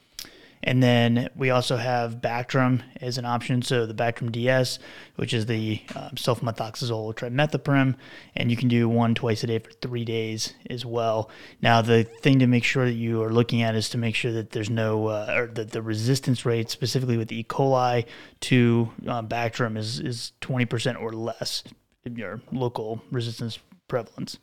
[0.64, 3.62] And then we also have Bactrim as an option.
[3.62, 4.78] So the Bactrim DS,
[5.16, 7.96] which is the um, sulfamethoxazole trimethoprim,
[8.36, 11.30] and you can do one twice a day for three days as well.
[11.60, 14.32] Now the thing to make sure that you are looking at is to make sure
[14.32, 17.42] that there's no uh, or that the resistance rate, specifically with E.
[17.42, 18.06] coli
[18.40, 21.64] to uh, Bactrim, is is 20% or less
[22.04, 24.38] in your local resistance prevalence.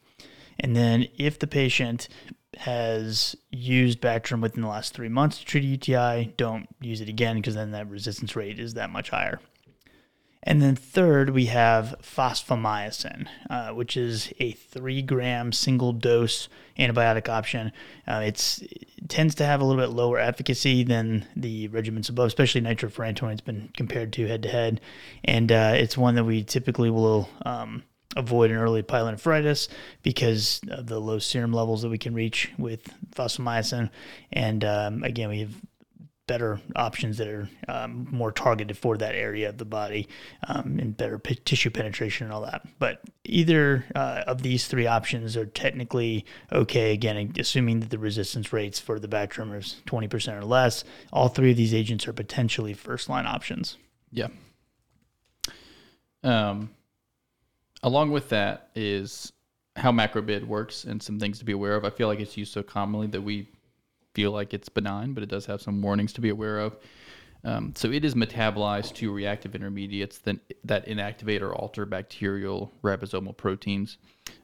[0.60, 2.10] And then if the patient
[2.58, 7.10] has used Bactrim within the last three months to treat a UTI, don't use it
[7.10, 9.40] again because then that resistance rate is that much higher.
[10.42, 17.28] And then third, we have fosfomycin, uh, which is a three gram single dose antibiotic
[17.28, 17.74] option.
[18.08, 22.28] Uh, it's, it tends to have a little bit lower efficacy than the regimens above,
[22.28, 23.34] especially nitrofurantoin.
[23.34, 24.80] It's been compared to head to head.
[25.26, 27.84] And uh, it's one that we typically will um,
[28.16, 29.68] avoid an early pyelonephritis
[30.02, 32.84] because of the low serum levels that we can reach with
[33.16, 33.90] fosfomycin.
[34.32, 35.54] And um, again, we have
[36.30, 40.08] better options that are um, more targeted for that area of the body
[40.48, 42.62] um, and better p- tissue penetration and all that.
[42.78, 46.94] But either uh, of these three options are technically okay.
[46.94, 51.50] Again, assuming that the resistance rates for the Bactrim is 20% or less, all three
[51.50, 53.78] of these agents are potentially first line options.
[54.12, 54.28] Yeah.
[56.24, 56.70] Um,
[57.84, 59.32] along with that is
[59.76, 61.86] how macrobid works and some things to be aware of.
[61.86, 63.50] I feel like it's used so commonly that we
[64.14, 66.78] feel like it's benign, but it does have some warnings to be aware of.
[67.46, 73.36] Um, so it is metabolized to reactive intermediates that, that inactivate or alter bacterial ribosomal
[73.36, 73.98] proteins.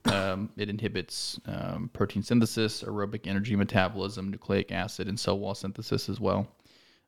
[0.05, 6.07] Um, it inhibits um, protein synthesis, aerobic energy metabolism, nucleic acid, and cell wall synthesis
[6.07, 6.47] as well.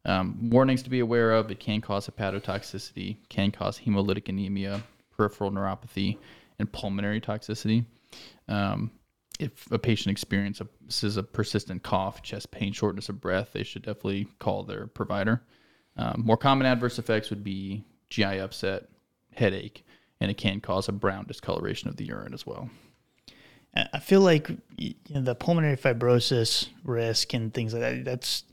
[0.03, 4.83] Um, warnings to be aware of: it can cause hepatotoxicity, can cause hemolytic anemia,
[5.17, 6.17] peripheral neuropathy,
[6.59, 7.85] and pulmonary toxicity.
[8.47, 8.91] Um,
[9.39, 14.27] if a patient experiences a persistent cough, chest pain, shortness of breath, they should definitely
[14.39, 15.43] call their provider.
[15.95, 18.87] Um, more common adverse effects would be GI upset,
[19.33, 19.85] headache,
[20.19, 22.69] and it can cause a brown discoloration of the urine as well.
[23.93, 28.43] I feel like you know, the pulmonary fibrosis risk and things like that, that's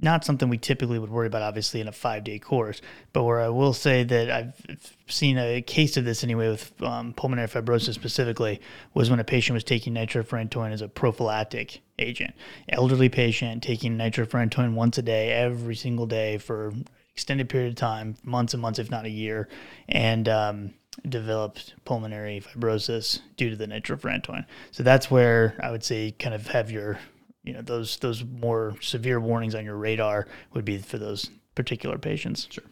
[0.00, 2.80] not something we typically would worry about, obviously, in a five day course.
[3.12, 7.12] But where I will say that I've seen a case of this anyway with um,
[7.14, 8.60] pulmonary fibrosis specifically
[8.94, 12.34] was when a patient was taking nitrofurantoin as a prophylactic agent.
[12.68, 16.72] Elderly patient taking nitrofurantoin once a day, every single day for
[17.12, 19.48] extended period of time, months and months, if not a year,
[19.88, 20.74] and um,
[21.08, 24.46] developed pulmonary fibrosis due to the nitrofurantoin.
[24.70, 27.00] So that's where I would say kind of have your
[27.48, 31.96] you know those those more severe warnings on your radar would be for those particular
[31.96, 32.46] patients.
[32.50, 32.64] Sure.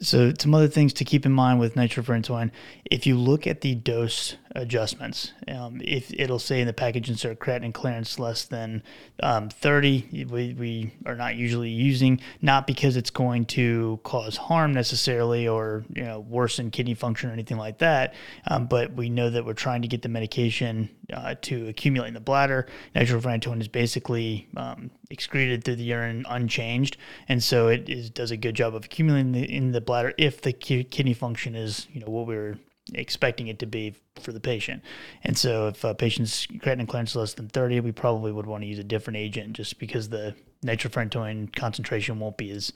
[0.00, 2.50] So some other things to keep in mind with nitrofurantoin,
[2.90, 7.38] if you look at the dose adjustments, um, if it'll say in the package insert
[7.38, 8.82] creatinine clearance less than
[9.22, 14.72] um, 30, we, we are not usually using, not because it's going to cause harm
[14.72, 18.14] necessarily or you know worsen kidney function or anything like that,
[18.46, 22.14] um, but we know that we're trying to get the medication uh, to accumulate in
[22.14, 22.66] the bladder.
[22.96, 26.96] Nitrofurantoin is basically um, excreted through the urine unchanged,
[27.28, 30.40] and so it is, does a good job of accumulating the, in the bladder if
[30.40, 32.56] the ki- kidney function is you know what we were
[32.94, 34.82] expecting it to be for the patient.
[35.22, 38.62] And so if a patient's creatinine clearance is less than 30, we probably would want
[38.62, 40.34] to use a different agent just because the
[40.64, 42.72] nitrofurantoin concentration won't be as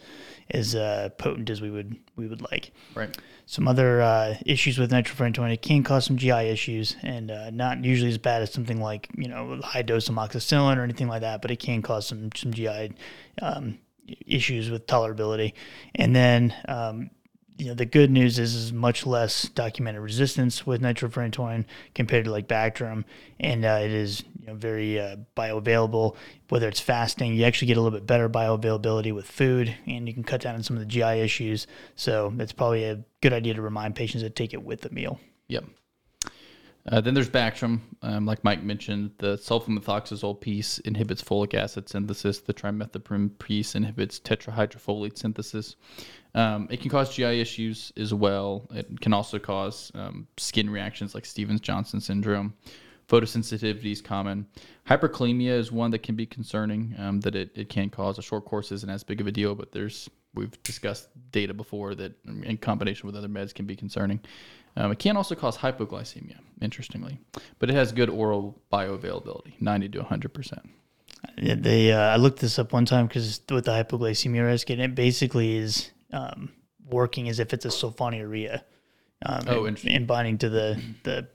[0.51, 2.73] as uh, potent as we would we would like.
[2.95, 3.17] Right.
[3.47, 7.85] Some other uh, issues with nitrofurantoin, it can cause some GI issues, and uh, not
[7.85, 11.43] usually as bad as something like you know high dose amoxicillin or anything like that,
[11.43, 12.93] but it can cause some some GI
[13.41, 13.79] um,
[14.27, 15.53] issues with tolerability.
[15.95, 17.11] And then um,
[17.59, 22.31] you know the good news is is much less documented resistance with nitrofurantoin compared to
[22.31, 23.05] like Bactrim,
[23.41, 26.17] and uh, it is you know very uh, bioavailable.
[26.49, 30.15] Whether it's fasting, you actually get a little bit better bioavailability with food, and you
[30.15, 31.67] can cut down on some of the GI issues.
[31.95, 35.19] So it's probably a good idea to remind patients to take it with the meal.
[35.49, 35.65] Yep.
[36.89, 39.11] Uh, then there's Bactrim, um, like Mike mentioned.
[39.19, 42.39] The sulfamethoxazole piece inhibits folic acid synthesis.
[42.39, 45.75] The trimethoprim piece inhibits tetrahydrofolate synthesis.
[46.35, 48.69] Um, it can cause GI issues as well.
[48.73, 52.55] It can also cause um, skin reactions like Stevens Johnson syndrome.
[53.09, 54.47] Photosensitivity is common.
[54.89, 56.95] Hyperkalemia is one that can be concerning.
[56.99, 59.55] Um, that it, it can cause a short course isn't as big of a deal,
[59.55, 64.21] but there's we've discussed data before that in combination with other meds can be concerning.
[64.77, 67.19] Um, it can also cause hypoglycemia, interestingly,
[67.59, 70.69] but it has good oral bioavailability, 90 to 100 percent.
[71.39, 74.95] They uh, I looked this up one time because with the hypoglycemia risk, and it
[74.95, 76.51] basically is um,
[76.91, 78.63] working as if it's a sulfonylurea.
[79.25, 81.27] Um, Oh, and, and binding to the the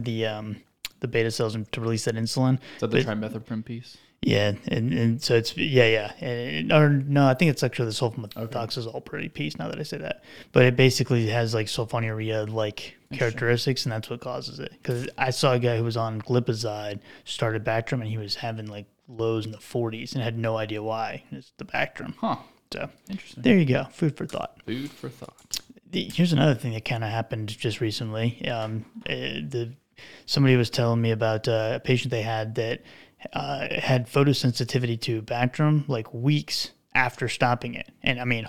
[0.00, 0.56] the um,
[0.98, 2.54] the beta cells and to release that insulin.
[2.74, 3.96] Is that the But- trimethoprim piece?
[4.22, 7.92] Yeah, and, and so it's yeah yeah, and, or no, I think it's actually the
[7.92, 9.56] sulfamethoxazole pretty piece.
[9.56, 14.10] Now that I say that, but it basically has like sulfonylurea like characteristics, and that's
[14.10, 14.72] what causes it.
[14.72, 18.66] Because I saw a guy who was on glipizide, started Bactrim, and he was having
[18.66, 21.24] like lows in the 40s, and had no idea why.
[21.30, 22.14] It's the Bactrim.
[22.18, 22.36] Huh.
[22.72, 23.42] So Interesting.
[23.42, 24.60] there you go, food for thought.
[24.66, 25.60] Food for thought.
[25.92, 28.46] Here's another thing that kind of happened just recently.
[28.46, 29.72] Um, uh, the
[30.26, 32.82] somebody was telling me about uh, a patient they had that
[33.32, 38.48] uh, had photosensitivity to Bactrim like weeks after stopping it, and I mean,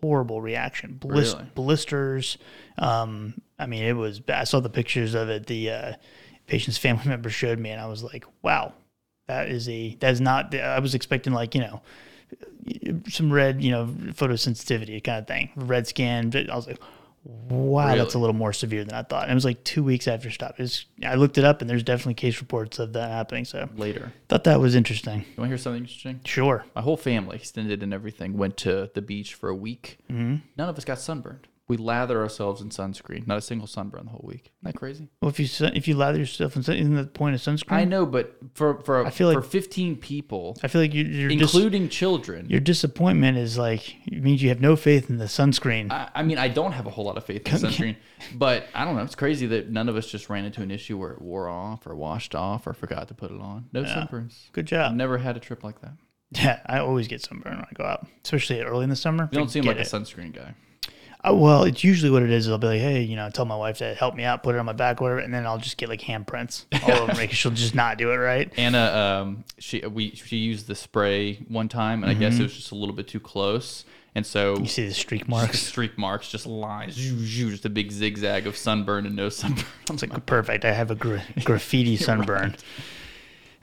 [0.00, 1.46] horrible reaction, Blis- Really?
[1.54, 2.38] blisters.
[2.78, 4.20] Um, I mean, it was.
[4.28, 5.46] I saw the pictures of it.
[5.46, 5.92] The uh,
[6.46, 8.72] patient's family member showed me, and I was like, wow,
[9.26, 10.54] that is a that is not.
[10.54, 11.82] I was expecting like you know
[13.08, 16.30] some red, you know, photosensitivity kind of thing, red skin.
[16.30, 16.78] But I was like,
[17.24, 19.24] wow, that's a little more severe than I thought.
[19.24, 20.58] And it was like two weeks after stop.
[20.58, 23.44] It's, I looked it up, and there's definitely case reports of that happening.
[23.44, 24.12] So Later.
[24.28, 25.20] thought that was interesting.
[25.20, 26.20] You want to hear something interesting?
[26.24, 26.64] Sure.
[26.74, 29.98] My whole family, extended and everything, went to the beach for a week.
[30.08, 31.47] hmm None of us got sunburned.
[31.68, 33.26] We lather ourselves in sunscreen.
[33.26, 34.44] Not a single sunburn the whole week.
[34.62, 35.08] Isn't that crazy?
[35.20, 37.72] Well, if you sun- if you lather yourself in sun, isn't the point of sunscreen?
[37.72, 41.04] I know, but for for I feel like- for 15 people, I feel like you,
[41.04, 45.18] you're dis- including children, your disappointment is like it means you have no faith in
[45.18, 45.92] the sunscreen.
[45.92, 47.96] I, I mean, I don't have a whole lot of faith in sunscreen,
[48.34, 49.02] but I don't know.
[49.02, 51.86] It's crazy that none of us just ran into an issue where it wore off
[51.86, 53.66] or washed off or forgot to put it on.
[53.74, 54.50] No sunburns.
[54.52, 54.92] Good job.
[54.92, 55.92] I've never had a trip like that.
[56.30, 59.30] Yeah, I always get sunburn when I go out, especially early in the summer.
[59.32, 60.54] You don't seem like Forget a sunscreen guy.
[61.26, 62.48] Uh, well, it's usually what it is.
[62.48, 64.58] I'll be like, hey, you know, tell my wife to help me out, put it
[64.58, 67.50] on my back, whatever, and then I'll just get like handprints all over me she'll
[67.50, 68.52] just not do it right.
[68.56, 72.54] Anna, um, she we she used the spray one time, and I guess it was
[72.54, 74.62] just a little bit too close, and so Mm-hmm.
[74.62, 75.58] You see the streak marks.
[75.60, 79.64] streak marks, just lines, just a big zigzag of sunburn and no sunburn.
[79.90, 80.64] It's like perfect.
[80.64, 82.54] I have a gra- graffiti sunburn.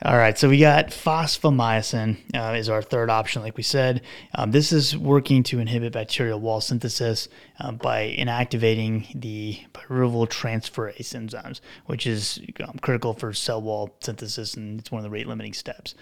[0.03, 4.01] All right, so we got fosfomycin uh, is our third option, like we said.
[4.33, 7.29] Um, this is working to inhibit bacterial wall synthesis
[7.61, 14.55] um, by inactivating the pyruvyl transferase enzymes, which is um, critical for cell wall synthesis,
[14.55, 15.95] and it's one of the rate limiting steps.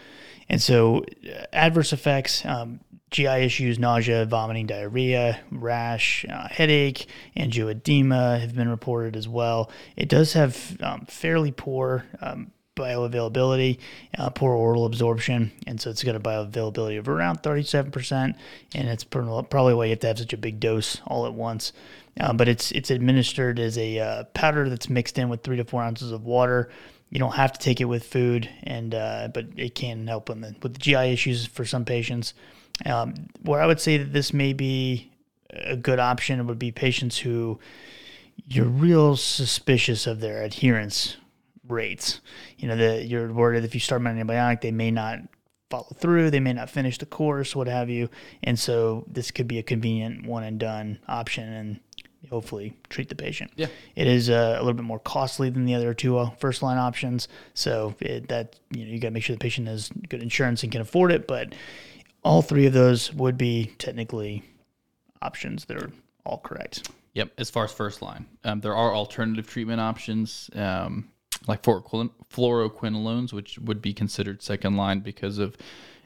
[0.49, 2.43] And so, uh, adverse effects.
[2.45, 2.79] Um,
[3.11, 7.05] GI issues, nausea, vomiting, diarrhea, rash, uh, headache,
[7.37, 9.69] angioedema have been reported as well.
[9.95, 13.77] It does have um, fairly poor um, bioavailability,
[14.17, 18.35] uh, poor oral absorption, and so it's got a bioavailability of around 37%,
[18.75, 21.73] and it's probably why you have to have such a big dose all at once.
[22.19, 25.63] Uh, but it's it's administered as a uh, powder that's mixed in with three to
[25.63, 26.69] four ounces of water.
[27.09, 30.55] You don't have to take it with food, and uh, but it can help the,
[30.61, 32.33] with the GI issues for some patients.
[32.85, 35.11] Um, where I would say that this may be
[35.49, 37.59] a good option would be patients who
[38.47, 41.17] you're real suspicious of their adherence
[41.67, 42.21] rates.
[42.57, 45.19] You know, that you're worried if you start an antibiotic, they may not
[45.69, 48.09] follow through, they may not finish the course, what have you.
[48.43, 51.79] And so this could be a convenient one and done option and
[52.29, 53.51] hopefully treat the patient.
[53.55, 53.67] Yeah.
[53.95, 56.77] It is uh, a little bit more costly than the other two uh, first line
[56.77, 57.27] options.
[57.53, 60.63] So it, that, you know, you got to make sure the patient has good insurance
[60.63, 61.27] and can afford it.
[61.27, 61.55] But
[62.23, 64.43] all three of those would be technically
[65.21, 65.91] options that are
[66.25, 66.89] all correct.
[67.13, 67.31] Yep.
[67.37, 70.49] As far as first line, um, there are alternative treatment options.
[70.55, 71.09] Um,
[71.47, 75.57] like fluoroquinolones, which would be considered second line because of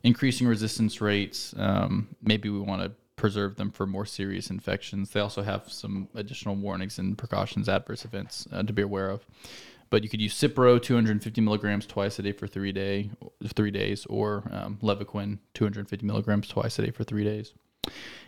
[0.03, 1.53] increasing resistance rates.
[1.57, 5.11] Um, maybe we want to preserve them for more serious infections.
[5.11, 9.25] They also have some additional warnings and precautions, adverse events uh, to be aware of.
[9.89, 13.09] But you could use Cipro 250 milligrams twice a day for three day,
[13.55, 17.53] three days, or um, Levaquin 250 milligrams twice a day for three days.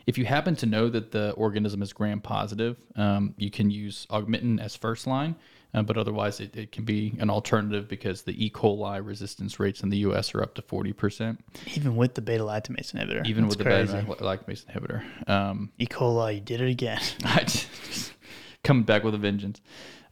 [0.07, 4.07] If you happen to know that the organism is gram positive, um, you can use
[4.09, 5.35] Augmentin as first line
[5.73, 8.49] uh, but otherwise it, it can be an alternative because the E.
[8.49, 10.33] coli resistance rates in the U.S.
[10.33, 11.37] are up to 40%.
[11.75, 13.25] Even with the beta lactamase inhibitor.
[13.25, 13.93] Even That's with crazy.
[13.93, 15.29] the beta lactamase inhibitor.
[15.29, 15.85] Um, e.
[15.85, 17.01] coli, you did it again.
[18.63, 19.61] coming back with a vengeance.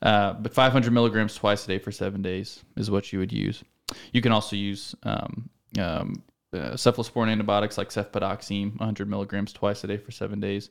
[0.01, 3.63] Uh, but 500 milligrams twice a day for seven days is what you would use.
[4.11, 5.49] You can also use um,
[5.79, 10.69] um, uh, cephalosporin antibiotics like cefpodoxime, 100 milligrams twice a day for seven days.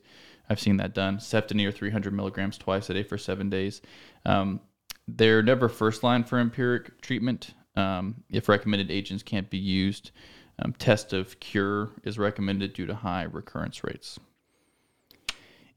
[0.49, 1.17] I've seen that done.
[1.17, 3.81] Cefdinir, 300 milligrams twice a day for seven days.
[4.25, 4.61] Um,
[5.07, 7.53] they're never first line for empiric treatment.
[7.75, 10.11] Um, if recommended agents can't be used,
[10.59, 14.19] um, test of cure is recommended due to high recurrence rates.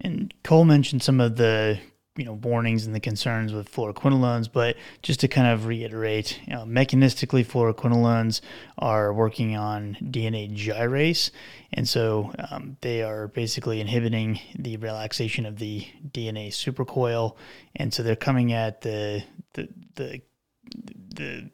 [0.01, 1.79] And Cole mentioned some of the
[2.17, 6.55] you know warnings and the concerns with fluoroquinolones, but just to kind of reiterate, you
[6.55, 8.41] know, mechanistically, fluoroquinolones
[8.79, 11.31] are working on DNA gyrase,
[11.73, 17.37] and so um, they are basically inhibiting the relaxation of the DNA supercoil,
[17.77, 19.23] and so they're coming at the
[19.55, 20.21] the the
[21.15, 21.51] the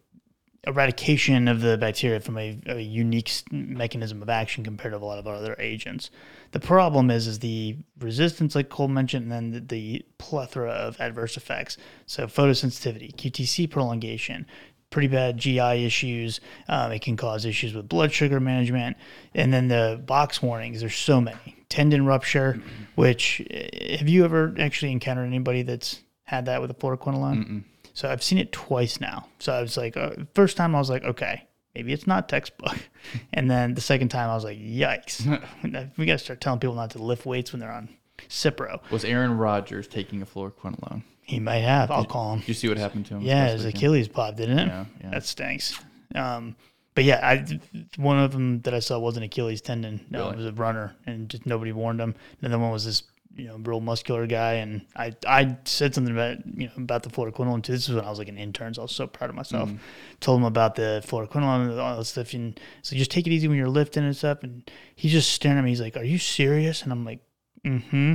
[0.66, 5.18] eradication of the bacteria from a, a, unique mechanism of action compared to a lot
[5.18, 6.11] of other agents.
[6.53, 11.36] The problem is is the resistance, like Cole mentioned, and then the, plethora of adverse
[11.36, 11.76] effects.
[12.07, 14.47] So photosensitivity, QTC prolongation,
[14.90, 16.40] pretty bad GI issues.
[16.68, 18.97] Um, it can cause issues with blood sugar management,
[19.34, 20.80] and then the box warnings.
[20.80, 22.84] There's so many tendon rupture, mm-hmm.
[22.94, 27.47] which eh, have you ever actually encountered anybody that's had that with a fluoroquinolone?
[27.47, 27.64] Mm-mm.
[27.94, 29.28] So I've seen it twice now.
[29.38, 31.47] So I was like, uh, first time I was like, okay,
[31.77, 32.77] maybe it's not textbook.
[33.33, 35.24] And then the second time I was like, yikes.
[35.97, 37.89] we got to start telling people not to lift weights when they're on
[38.29, 38.81] Cipro.
[38.91, 41.05] Was Aaron Rodgers taking a fluoroquinolone?
[41.22, 41.93] He might have.
[41.93, 42.41] I'll call him.
[42.41, 43.22] Did you see what happened to him?
[43.22, 44.66] Yeah, his Achilles popped, didn't it?
[44.66, 45.11] Yeah, yeah.
[45.11, 45.79] That stinks.
[46.16, 46.57] Um,
[46.97, 47.61] but yeah, I
[47.97, 50.05] one of them that I saw wasn't Achilles tendon.
[50.11, 50.33] No, really?
[50.33, 52.16] it was a runner, and just nobody warned him.
[52.43, 53.05] And the one was this
[53.37, 54.55] you know, real muscular guy.
[54.55, 57.72] And I, I said something about, you know, about the fluoroquinolone too.
[57.72, 58.74] This was when I was like an intern.
[58.74, 59.68] So I was so proud of myself.
[59.68, 59.78] Mm.
[60.20, 62.32] Told him about the fluoroquinolone and all that stuff.
[62.32, 64.43] And so just take it easy when you're lifting and stuff.
[64.43, 65.70] And he's just staring at me.
[65.70, 66.82] He's like, are you serious?
[66.82, 67.20] And I'm like,
[67.67, 68.14] Mm-hmm.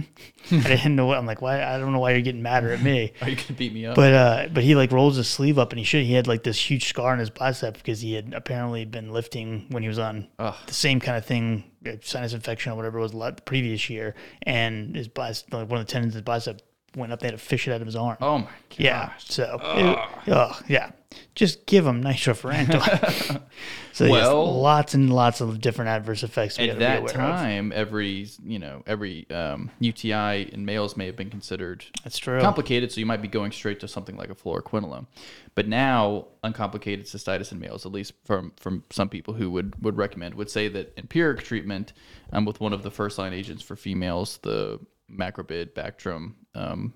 [0.65, 1.41] I didn't know what I'm like.
[1.41, 1.61] Why?
[1.61, 3.11] I don't know why you're getting madder at me.
[3.21, 3.95] Are you gonna beat me up?
[3.95, 6.05] But uh, but he like rolls his sleeve up and he should.
[6.05, 9.65] He had like this huge scar on his bicep because he had apparently been lifting
[9.69, 10.55] when he was on Ugh.
[10.67, 14.15] the same kind of thing, uh, sinus infection or whatever it was the previous year,
[14.43, 16.61] and his bicep, like one of the tendons of his bicep
[16.95, 17.19] went up.
[17.19, 18.17] They had to fish it out of his arm.
[18.21, 18.51] Oh my god.
[18.77, 19.13] Yeah.
[19.19, 19.59] So.
[19.61, 20.91] It, oh yeah
[21.35, 23.41] just give them nitrofurantoin.
[23.93, 26.59] so well, yes, lots and lots of different adverse effects.
[26.59, 27.77] at that time, of.
[27.77, 32.91] every you know every um, UTI in males may have been considered that's true complicated.
[32.91, 35.07] So you might be going straight to something like a fluoroquinolone.
[35.53, 39.97] But now, uncomplicated cystitis in males, at least from from some people who would would
[39.97, 41.93] recommend, would say that empiric treatment
[42.31, 44.79] um, with one of the first line agents for females, the
[45.11, 46.93] macrobid, Bactrim, um,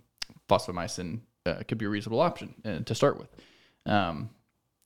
[0.49, 3.29] fosfomycin, uh, could be a reasonable option uh, to start with.
[3.85, 4.29] Um,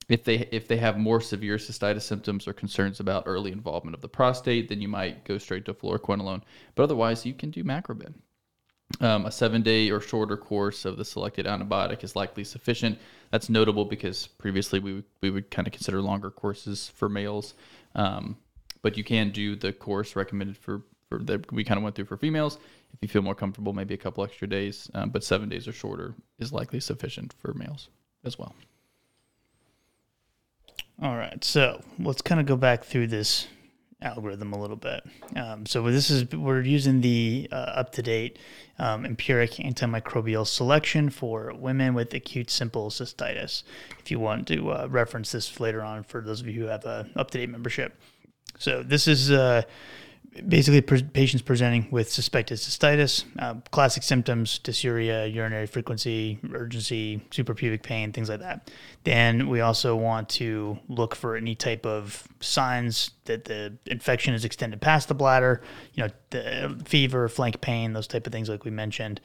[0.09, 4.01] if they if they have more severe cystitis symptoms or concerns about early involvement of
[4.01, 6.41] the prostate, then you might go straight to fluoroquinolone.
[6.75, 8.13] But otherwise, you can do macrobid.
[9.01, 12.97] Um, a seven day or shorter course of the selected antibiotic is likely sufficient.
[13.31, 17.53] That's notable because previously we, we would kind of consider longer courses for males.
[17.93, 18.37] Um,
[18.81, 22.05] but you can do the course recommended for, for that we kind of went through
[22.05, 22.57] for females.
[22.93, 25.73] If you feel more comfortable, maybe a couple extra days, um, but seven days or
[25.73, 27.89] shorter is likely sufficient for males
[28.23, 28.55] as well.
[31.01, 33.47] All right, so let's kind of go back through this
[34.01, 35.03] algorithm a little bit.
[35.35, 38.37] Um, so this is we're using the uh, UpToDate
[38.79, 43.63] um, empiric antimicrobial selection for women with acute simple cystitis.
[43.99, 46.85] If you want to uh, reference this later on, for those of you who have
[46.85, 47.99] a UpToDate membership.
[48.57, 49.31] So this is.
[49.31, 49.63] Uh,
[50.47, 58.11] basically patients presenting with suspected cystitis, uh, classic symptoms, dysuria, urinary frequency, urgency, suprapubic pain,
[58.11, 58.69] things like that.
[59.03, 64.45] Then we also want to look for any type of signs that the infection is
[64.45, 65.61] extended past the bladder,
[65.93, 69.19] you know, the fever, flank pain, those type of things like we mentioned.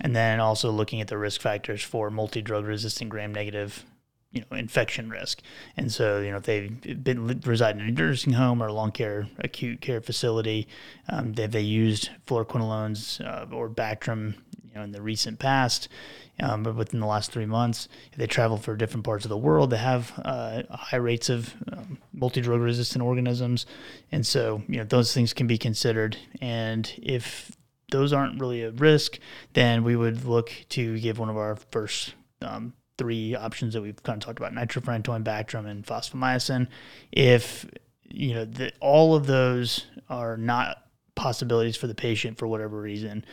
[0.00, 3.84] And then also looking at the risk factors for multi-drug resistant gram-negative
[4.32, 5.40] you know infection risk.
[5.76, 8.92] And so you know if they've been residing in a nursing home or a long
[8.92, 10.68] care acute care facility,
[11.08, 15.88] um, have they used fluoroquinolones uh, or Bactrim you know in the recent past.
[16.40, 19.70] Um, but within the last three months, they travel for different parts of the world,
[19.70, 23.66] they have uh, high rates of um, multi-drug resistant organisms,
[24.12, 26.16] and so you know those things can be considered.
[26.40, 27.50] And if
[27.90, 29.18] those aren't really a risk,
[29.54, 34.02] then we would look to give one of our first um, three options that we've
[34.02, 36.66] kind of talked about nitrofurantoin, Bactrim, and fosfomycin.
[37.12, 37.64] If
[38.04, 40.84] you know that all of those are not
[41.14, 43.24] possibilities for the patient for whatever reason,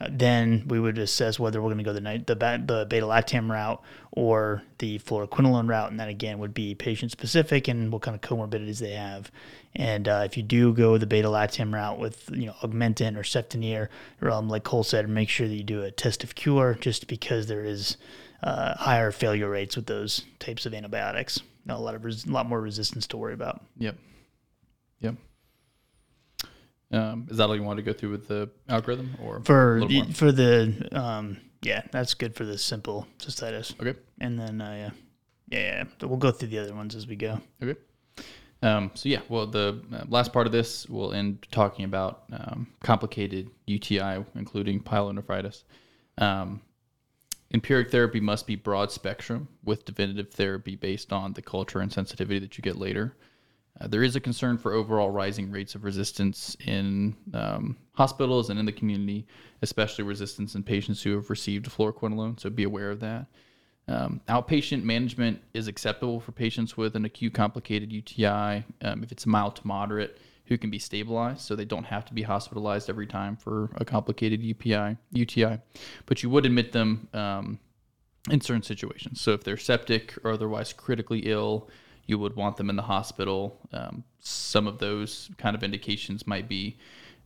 [0.00, 2.34] uh, then we would assess whether we're going to go the the,
[2.66, 7.68] the beta lactam route or the fluoroquinolone route, and that again would be patient specific
[7.68, 9.30] and what kind of comorbidities they have.
[9.76, 13.22] And uh, if you do go the beta lactam route with you know augmentin or
[13.22, 13.88] cefdinir,
[14.20, 17.06] or um, like Cole said, make sure that you do a test of cure, just
[17.06, 17.96] because there is
[18.42, 21.40] uh, higher failure rates with those types of antibiotics.
[21.68, 23.62] a lot of res- a lot more resistance to worry about.
[23.78, 23.96] Yep.
[25.00, 25.14] Yep.
[26.92, 30.02] Um, is that all you want to go through with the algorithm, or for the,
[30.12, 33.78] for the um, yeah, that's good for the simple cystitis.
[33.80, 33.98] Okay.
[34.20, 34.90] And then uh,
[35.50, 37.40] yeah, yeah, yeah, we'll go through the other ones as we go.
[37.62, 37.78] Okay.
[38.62, 42.68] Um, so yeah, well, the uh, last part of this will end talking about um,
[42.82, 45.64] complicated UTI, including pyelonephritis.
[46.18, 46.62] Um,
[47.54, 52.40] Empiric therapy must be broad spectrum, with definitive therapy based on the culture and sensitivity
[52.40, 53.16] that you get later.
[53.80, 58.58] Uh, there is a concern for overall rising rates of resistance in um, hospitals and
[58.58, 59.24] in the community,
[59.62, 62.40] especially resistance in patients who have received fluoroquinolone.
[62.40, 63.26] So be aware of that.
[63.86, 69.26] Um, outpatient management is acceptable for patients with an acute complicated UTI um, if it's
[69.26, 73.06] mild to moderate who can be stabilized so they don't have to be hospitalized every
[73.06, 75.58] time for a complicated UPI, UTI.
[76.06, 77.58] But you would admit them um,
[78.30, 79.20] in certain situations.
[79.20, 81.68] So if they're septic or otherwise critically ill,
[82.06, 83.58] you would want them in the hospital.
[83.72, 86.76] Um, some of those kind of indications might be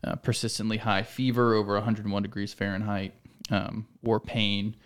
[0.05, 3.15] uh, persistently high fever over 101 degrees Fahrenheit
[3.51, 4.77] um, or pain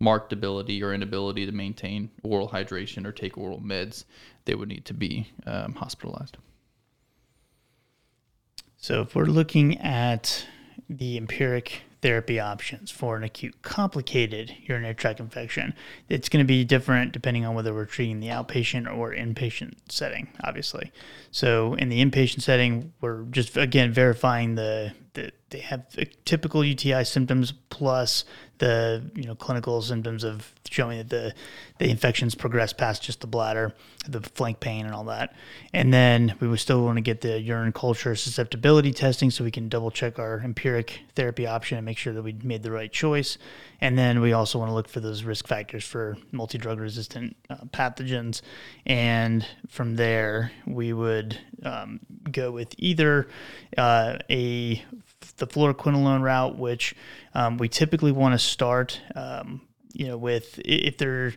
[0.00, 4.04] marked ability or inability to maintain oral hydration or take oral meds,
[4.46, 6.38] they would need to be um, hospitalized.
[8.82, 10.44] So if we're looking at
[10.90, 15.72] the empiric therapy options for an acute complicated urinary tract infection,
[16.08, 20.32] it's going to be different depending on whether we're treating the outpatient or inpatient setting,
[20.42, 20.90] obviously.
[21.30, 25.86] So in the inpatient setting, we're just again verifying the that they have
[26.24, 28.24] typical UTI symptoms plus
[28.62, 31.34] the you know clinical symptoms of showing that the
[31.78, 33.74] the infections progress past just the bladder,
[34.06, 35.34] the flank pain and all that.
[35.72, 39.50] And then we would still want to get the urine culture susceptibility testing so we
[39.50, 42.92] can double check our empiric therapy option and make sure that we made the right
[42.92, 43.36] choice.
[43.80, 47.56] And then we also want to look for those risk factors for multi-drug resistant uh,
[47.72, 48.42] pathogens.
[48.86, 51.98] And from there, we would um,
[52.30, 53.26] go with either
[53.76, 54.84] uh, a
[55.36, 56.94] the fluoroquinolone route, which
[57.34, 59.62] um, we typically want to start, um,
[59.92, 61.34] you know, with if they're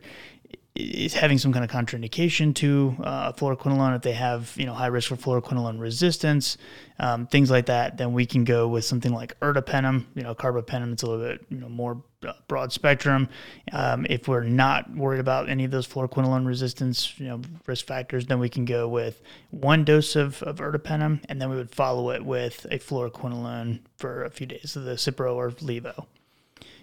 [0.75, 4.87] is having some kind of contraindication to uh, fluoroquinolone, if they have you know high
[4.87, 6.57] risk for fluoroquinolone resistance,
[6.99, 10.91] um, things like that, then we can go with something like ertapenem, you know, carbapenem.
[10.91, 12.03] It's a little bit you know more
[12.47, 13.29] broad spectrum.
[13.71, 18.25] Um, if we're not worried about any of those fluoroquinolone resistance you know risk factors,
[18.25, 19.21] then we can go with
[19.51, 24.23] one dose of, of ertapenem, and then we would follow it with a fluoroquinolone for
[24.23, 26.05] a few days of the Cipro or Levo.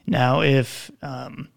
[0.07, 1.49] Now, if um,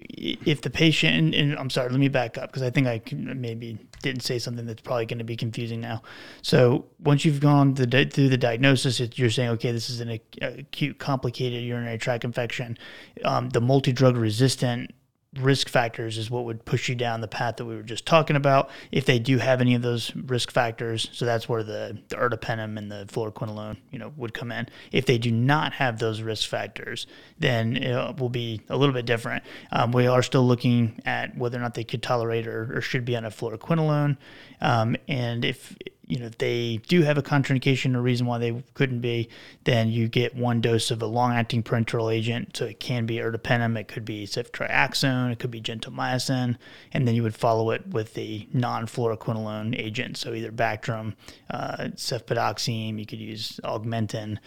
[0.00, 3.78] if the patient, and, I'm sorry, let me back up because I think I maybe
[4.02, 6.02] didn't say something that's probably going to be confusing now.
[6.42, 10.98] So once you've gone the, through the diagnosis, you're saying, okay, this is an acute,
[10.98, 12.78] complicated urinary tract infection.
[13.24, 14.94] Um, the multi-drug resistant
[15.36, 18.34] risk factors is what would push you down the path that we were just talking
[18.34, 18.70] about.
[18.90, 22.78] If they do have any of those risk factors, so that's where the, the ertapenem
[22.78, 24.68] and the fluoroquinolone, you know, would come in.
[24.90, 27.06] If they do not have those risk factors,
[27.38, 29.44] then it will be a little bit different.
[29.70, 33.04] Um, we are still looking at whether or not they could tolerate or, or should
[33.04, 34.16] be on a fluoroquinolone,
[34.60, 35.76] um, and if
[36.08, 39.28] you know, they do have a contraindication or reason why they couldn't be,
[39.64, 42.56] then you get one dose of a long-acting parenteral agent.
[42.56, 46.56] So it can be ertapenem, it could be ceftriaxone, it could be gentamicin,
[46.92, 50.16] and then you would follow it with the non-fluoroquinolone agent.
[50.16, 51.14] So either Bactrim,
[51.50, 54.38] uh, cefpodoxime, you could use Augmentin,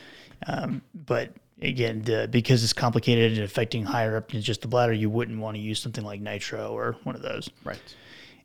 [0.47, 4.93] um, but again, the, because it's complicated and affecting higher up than just the bladder,
[4.93, 7.49] you wouldn't want to use something like nitro or one of those.
[7.63, 7.79] Right.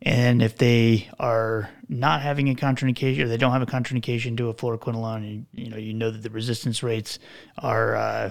[0.03, 4.49] And if they are not having a contraindication or they don't have a contraindication to
[4.49, 7.19] a fluoroquinolone, and you know you know that the resistance rates
[7.59, 8.31] are uh,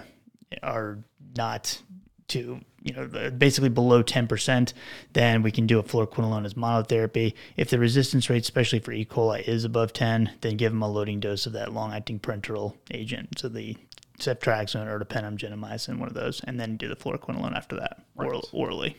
[0.62, 1.00] are
[1.36, 1.82] not
[2.28, 4.74] to you know basically below 10%,
[5.14, 7.34] then we can do a fluoroquinolone as monotherapy.
[7.58, 9.06] If the resistance rate, especially for E.
[9.06, 13.40] coli, is above 10, then give them a loading dose of that long-acting parenteral agent.
[13.40, 13.76] So the
[14.20, 18.28] ceftriaxone, ertapenem, gentamicin, one of those, and then do the fluoroquinolone after that right.
[18.28, 18.96] oral, orally.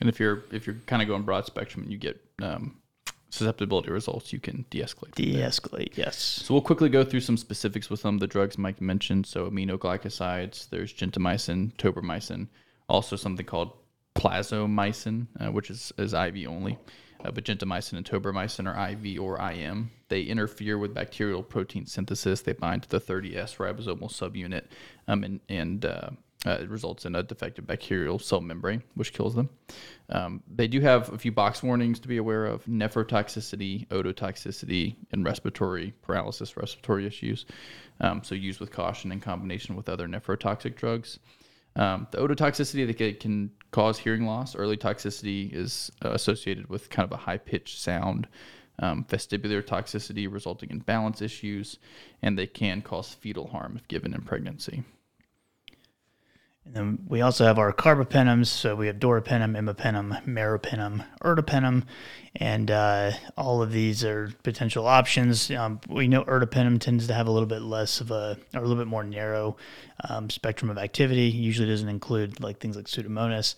[0.00, 2.76] And if you're if you're kind of going broad spectrum and you get um,
[3.34, 5.14] susceptibility results, you can de-escalate.
[5.14, 6.16] De-escalate, yes.
[6.16, 9.26] So we'll quickly go through some specifics with some of the drugs Mike mentioned.
[9.26, 12.48] So aminoglycosides, there's gentamicin, tobramycin,
[12.88, 13.72] also something called
[14.14, 16.78] plazomicin, uh, which is, is IV only.
[17.24, 19.90] Uh, but gentamicin and tobramycin are IV or IM.
[20.08, 22.42] They interfere with bacterial protein synthesis.
[22.42, 24.64] They bind to the 30S ribosomal subunit
[25.08, 26.10] um, and, and uh,
[26.46, 29.48] uh, it results in a defective bacterial cell membrane, which kills them.
[30.10, 35.24] Um, they do have a few box warnings to be aware of nephrotoxicity, ototoxicity, and
[35.24, 37.46] respiratory paralysis, respiratory issues.
[38.00, 41.18] Um, so, use with caution in combination with other nephrotoxic drugs.
[41.76, 44.54] Um, the ototoxicity that can cause hearing loss.
[44.54, 48.28] Early toxicity is uh, associated with kind of a high pitched sound.
[48.80, 51.78] Um, vestibular toxicity resulting in balance issues,
[52.22, 54.82] and they can cause fetal harm if given in pregnancy.
[56.64, 58.46] And then we also have our carbapenems.
[58.46, 61.84] So we have doripenem, imipenem, meropenem, ertapenem,
[62.36, 65.50] and uh, all of these are potential options.
[65.50, 68.66] Um, we know ertapenem tends to have a little bit less of a, or a
[68.66, 69.56] little bit more narrow
[70.08, 71.28] um, spectrum of activity.
[71.28, 73.54] Usually doesn't include like things like Pseudomonas,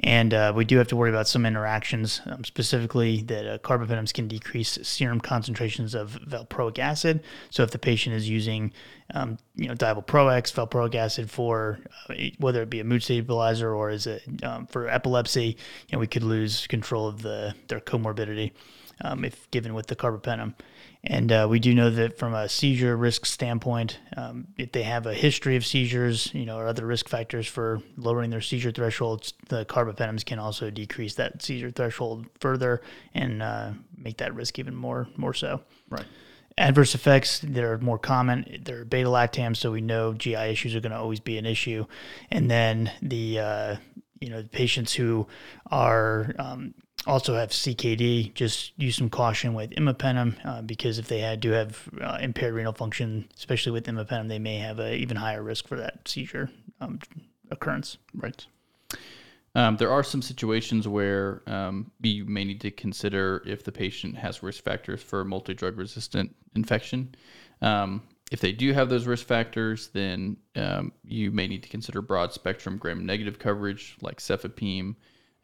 [0.00, 4.14] and uh, we do have to worry about some interactions, um, specifically that uh, carbapenems
[4.14, 7.22] can decrease serum concentrations of valproic acid.
[7.50, 8.72] So if the patient is using,
[9.14, 13.90] um, you know, divalproex, valproic acid for uh, whether it be a mood stabilizer or
[13.90, 15.56] is it um, for epilepsy,
[15.88, 18.52] you know, we could lose control of the their comorbidity
[19.02, 20.54] um, if given with the carbapenem.
[21.04, 25.06] And uh, we do know that from a seizure risk standpoint, um, if they have
[25.06, 29.32] a history of seizures, you know, or other risk factors for lowering their seizure thresholds,
[29.48, 32.82] the carbapenems can also decrease that seizure threshold further
[33.14, 35.62] and uh, make that risk even more more so.
[35.88, 36.04] Right.
[36.58, 40.80] Adverse effects that are more common, they're beta lactams, so we know GI issues are
[40.80, 41.86] going to always be an issue.
[42.30, 43.76] And then the uh,
[44.20, 45.26] you know patients who
[45.70, 46.74] are um,
[47.06, 51.50] also have CKD, just use some caution with imipenem uh, because if they had, do
[51.50, 55.66] have uh, impaired renal function, especially with imipenem, they may have an even higher risk
[55.66, 56.98] for that seizure um,
[57.50, 57.96] occurrence.
[58.14, 58.46] Right.
[59.54, 64.16] Um, there are some situations where um, you may need to consider if the patient
[64.16, 67.14] has risk factors for multi drug resistant infection.
[67.60, 72.00] Um, if they do have those risk factors, then um, you may need to consider
[72.00, 74.94] broad spectrum gram negative coverage like cefepime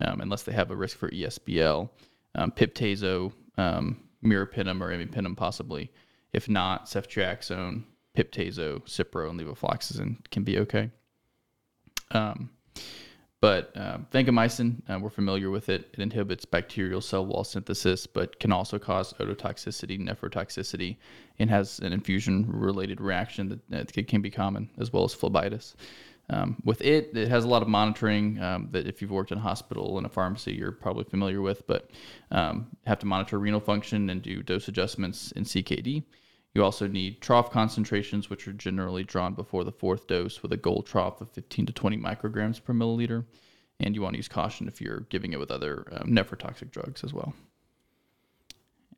[0.01, 1.89] um, unless they have a risk for ESBL,
[2.35, 5.91] um, Piptazo, um, or imipenem possibly.
[6.33, 7.85] If not, ceftriaxone,
[8.17, 10.91] Piptazo, Cipro, and levofloxacin can be okay.
[12.11, 12.51] Um,
[13.41, 15.91] but uh, vancomycin, uh, we're familiar with it.
[15.93, 20.97] It inhibits bacterial cell wall synthesis, but can also cause ototoxicity, nephrotoxicity,
[21.39, 25.75] and has an infusion-related reaction that, that can be common, as well as phlebitis.
[26.29, 29.39] Um, with it, it has a lot of monitoring um, that if you've worked in
[29.39, 31.91] a hospital and a pharmacy, you're probably familiar with, but
[32.33, 36.03] um, have to monitor renal function and do dose adjustments in CKD.
[36.55, 40.57] You also need trough concentrations, which are generally drawn before the fourth dose with a
[40.57, 43.25] goal trough of 15 to 20 micrograms per milliliter.
[43.79, 47.05] And you want to use caution if you're giving it with other um, nephrotoxic drugs
[47.05, 47.35] as well.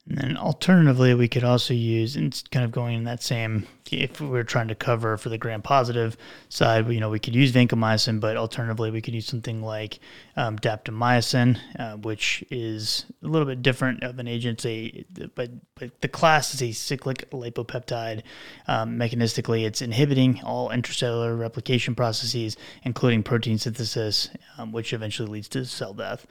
[0.09, 3.67] And then alternatively, we could also use, and it's kind of going in that same,
[3.93, 6.17] if we are trying to cover for the gram positive
[6.49, 9.99] side, you know, we could use vancomycin, but alternatively, we could use something like
[10.37, 14.65] um, daptomycin, uh, which is a little bit different of an agent.
[14.65, 15.05] a,
[15.35, 18.23] but, but the class is a cyclic lipopeptide.
[18.67, 25.49] Um, mechanistically, it's inhibiting all intracellular replication processes, including protein synthesis, um, which eventually leads
[25.49, 26.27] to cell death.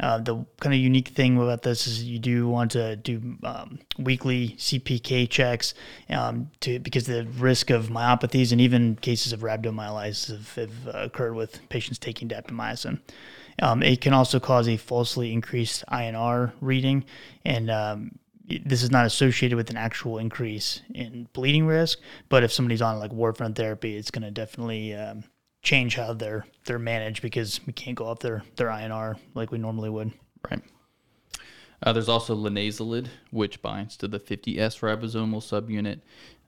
[0.00, 3.78] Uh, the kind of unique thing about this is you do want to do um,
[3.98, 5.74] weekly CPK checks
[6.10, 10.98] um, to because the risk of myopathies and even cases of rhabdomyolysis have, have uh,
[11.04, 13.00] occurred with patients taking daptomycin.
[13.60, 17.04] Um, it can also cause a falsely increased INR reading,
[17.44, 18.18] and um,
[18.64, 21.98] this is not associated with an actual increase in bleeding risk.
[22.28, 25.24] But if somebody's on like warfarin therapy, it's going to definitely um,
[25.62, 29.58] change how they're they're managed because we can't go up their their INR like we
[29.58, 30.12] normally would.
[30.50, 30.62] Right.
[31.82, 36.00] Uh, there's also linezolid, which binds to the 50S ribosomal subunit.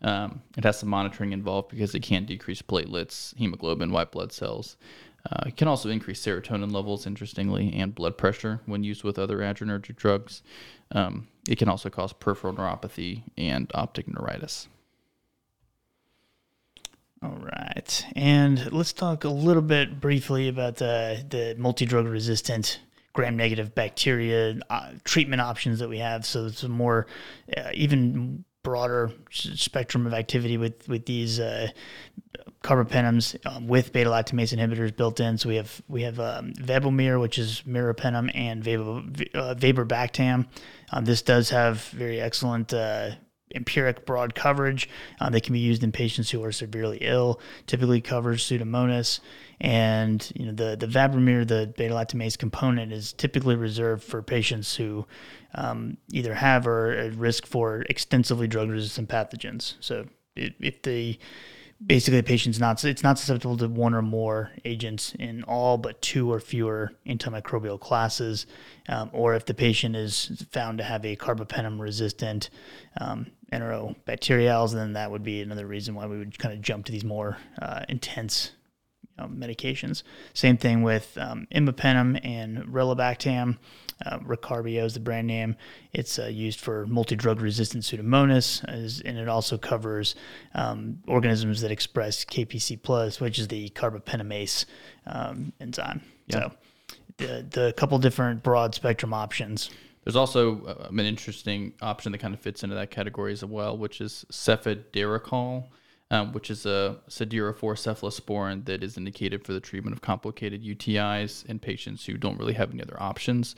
[0.02, 4.76] Um, it has some monitoring involved because it can decrease platelets, hemoglobin, white blood cells.
[5.30, 9.38] Uh, it can also increase serotonin levels, interestingly, and blood pressure when used with other
[9.38, 10.42] adrenergic drugs.
[10.92, 14.68] Um, it can also cause peripheral neuropathy and optic neuritis.
[17.22, 22.80] All right, and let's talk a little bit briefly about the the multi drug resistant
[23.12, 26.24] gram negative bacteria uh, treatment options that we have.
[26.24, 27.06] So it's a more
[27.54, 31.68] uh, even broader spectrum of activity with with these uh,
[32.62, 35.36] carbapenems um, with beta lactamase inhibitors built in.
[35.36, 39.54] So we have we have um, which is meropenem, and Vab- uh,
[40.92, 43.10] Um, this does have very excellent uh,
[43.54, 44.88] empiric broad coverage.
[45.20, 47.40] Uh, they can be used in patients who are severely ill.
[47.66, 49.20] Typically covers Pseudomonas,
[49.60, 54.76] and you know the the Vabomere, the beta lactamase component, is typically reserved for patients
[54.76, 55.06] who
[55.54, 59.74] um, either have or at risk for extensively drug resistant pathogens.
[59.80, 61.18] So if, if the
[61.84, 66.00] basically the patient's not it's not susceptible to one or more agents in all but
[66.02, 68.46] two or fewer antimicrobial classes
[68.88, 72.50] um, or if the patient is found to have a carbapenem resistant
[73.00, 76.92] um, enterobacteriales then that would be another reason why we would kind of jump to
[76.92, 78.52] these more uh, intense
[79.18, 80.02] you know, medications
[80.34, 83.56] same thing with um, imipenem and relebactam
[84.04, 85.56] uh, Recarbrio is the brand name.
[85.92, 90.14] It's uh, used for multi-drug resistant Pseudomonas, as, and it also covers
[90.54, 94.64] um, organisms that express KPC plus, which is the carbapenemase
[95.06, 96.02] um, enzyme.
[96.28, 96.38] Yeah.
[96.38, 96.52] So
[97.18, 99.70] the the couple different broad spectrum options.
[100.10, 103.78] There's also uh, an interesting option that kind of fits into that category as well,
[103.78, 105.68] which is cefiderocol.
[106.10, 111.46] Um, which is a siderophore cephalosporin that is indicated for the treatment of complicated UTIs
[111.46, 113.54] in patients who don't really have any other options.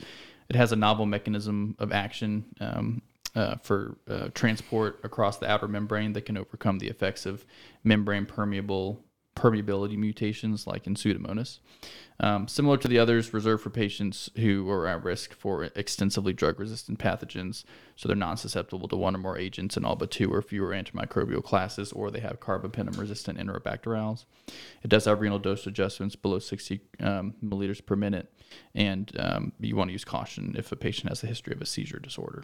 [0.49, 3.01] It has a novel mechanism of action um,
[3.33, 7.43] uh, for uh, transport across the outer membrane that can overcome the effects of
[7.83, 9.03] membrane permeable
[9.35, 11.59] permeability mutations like in Pseudomonas.
[12.19, 16.59] Um, similar to the others, reserved for patients who are at risk for extensively drug
[16.59, 17.63] resistant pathogens,
[17.95, 20.69] so they're non susceptible to one or more agents in all but two or fewer
[20.69, 24.25] antimicrobial classes, or they have carbapenem resistant enterobacterales.
[24.83, 28.31] It does have renal dose adjustments below 60 um, milliliters per minute,
[28.75, 31.65] and um, you want to use caution if a patient has a history of a
[31.65, 32.43] seizure disorder.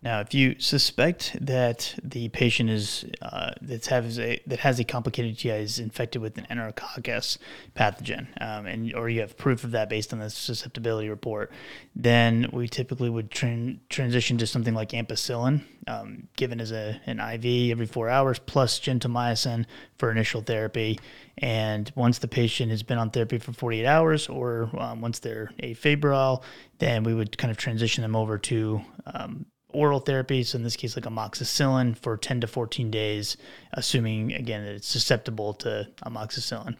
[0.00, 4.84] Now, if you suspect that the patient is uh, that has a that has a
[4.84, 7.38] complicated GI is infected with an enterococcus
[7.74, 11.50] pathogen, um, and or you have proof of that based on the susceptibility report,
[11.96, 17.18] then we typically would tran- transition to something like ampicillin, um, given as a an
[17.18, 21.00] IV every four hours, plus gentamicin for initial therapy.
[21.38, 25.50] And once the patient has been on therapy for 48 hours, or um, once they're
[25.60, 26.42] afebrile,
[26.78, 30.76] then we would kind of transition them over to um, oral therapy, so in this
[30.76, 33.36] case, like amoxicillin for 10 to 14 days,
[33.72, 36.76] assuming, again, that it's susceptible to amoxicillin.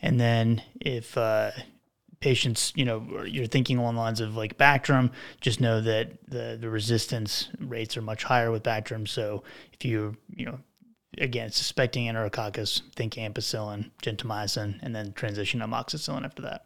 [0.00, 1.52] And then if uh,
[2.20, 6.58] patients, you know, you're thinking along the lines of like Bactrim, just know that the,
[6.60, 9.06] the resistance rates are much higher with Bactrim.
[9.06, 10.58] So if you, you know,
[11.18, 16.64] again, suspecting enterococcus, think ampicillin, gentamicin, and then transition to amoxicillin after that.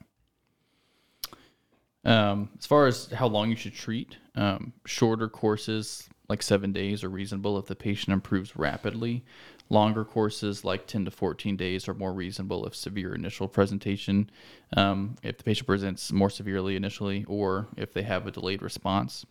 [2.06, 7.02] Um, as far as how long you should treat, um, shorter courses like seven days
[7.02, 9.24] are reasonable if the patient improves rapidly.
[9.68, 14.30] Longer courses like 10 to 14 days are more reasonable if severe initial presentation,
[14.76, 19.26] um, if the patient presents more severely initially, or if they have a delayed response.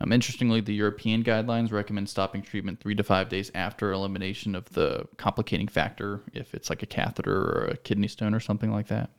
[0.00, 4.70] Um, interestingly, the European guidelines recommend stopping treatment three to five days after elimination of
[4.70, 8.88] the complicating factor, if it's like a catheter or a kidney stone or something like
[8.88, 9.10] that.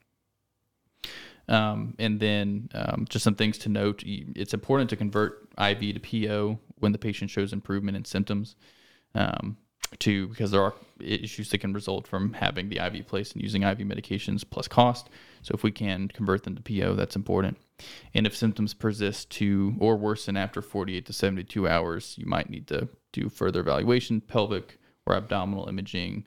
[1.51, 5.99] Um, and then um, just some things to note: it's important to convert IV to
[5.99, 8.55] PO when the patient shows improvement in symptoms.
[9.13, 9.57] Um,
[9.99, 13.63] to because there are issues that can result from having the IV placed and using
[13.63, 15.09] IV medications plus cost.
[15.41, 17.57] So if we can convert them to PO, that's important.
[18.13, 22.67] And if symptoms persist to or worsen after 48 to 72 hours, you might need
[22.67, 26.25] to do further evaluation, pelvic or abdominal imaging,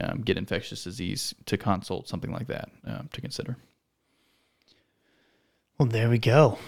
[0.00, 3.56] um, get infectious disease to consult, something like that um, to consider.
[5.80, 6.58] Well, there we go.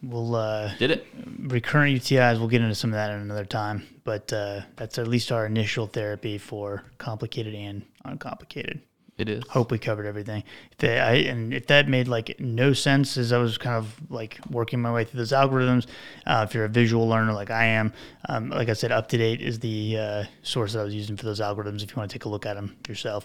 [0.00, 1.04] We'll uh, did it
[1.40, 2.38] recurrent UTIs.
[2.38, 5.46] We'll get into some of that in another time, but uh, that's at least our
[5.46, 8.82] initial therapy for complicated and uncomplicated.
[9.18, 9.42] It is.
[9.48, 10.44] Hope we covered everything.
[10.70, 13.92] If they, I, and if that made like no sense as I was kind of
[14.08, 15.88] like working my way through those algorithms,
[16.24, 17.92] uh, if you're a visual learner like I am,
[18.28, 21.40] um, like I said, UpToDate is the uh, source that I was using for those
[21.40, 21.82] algorithms.
[21.82, 23.24] If you want to take a look at them yourself,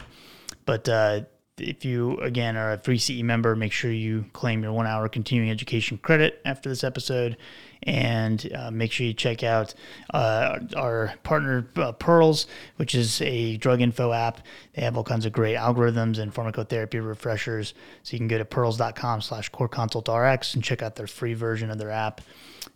[0.65, 1.21] but uh,
[1.61, 5.51] if you again are a freeCE member, make sure you claim your one hour continuing
[5.51, 7.37] education credit after this episode,
[7.83, 9.73] and uh, make sure you check out
[10.13, 14.41] uh, our partner uh, Pyrls, which is a drug info app.
[14.73, 17.73] They have all kinds of great algorithms and pharmacotherapy refreshers.
[18.03, 21.69] So you can go to pyrls.com/slash core consult rx and check out their free version
[21.69, 22.21] of their app.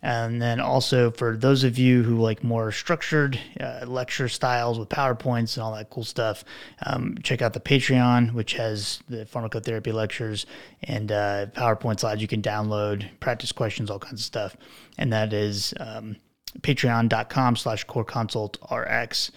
[0.02, 4.90] And then also for those of you who like more structured uh, lecture styles with
[4.90, 6.44] PowerPoints and all that cool stuff,
[6.84, 10.44] um, check out the Patreon, which has the pharmacotherapy lectures
[10.82, 14.56] and uh, PowerPoint slides you can download, practice questions, all kinds of stuff.
[14.98, 16.16] And that is um,
[16.60, 19.30] patreon.com slash core consult rx.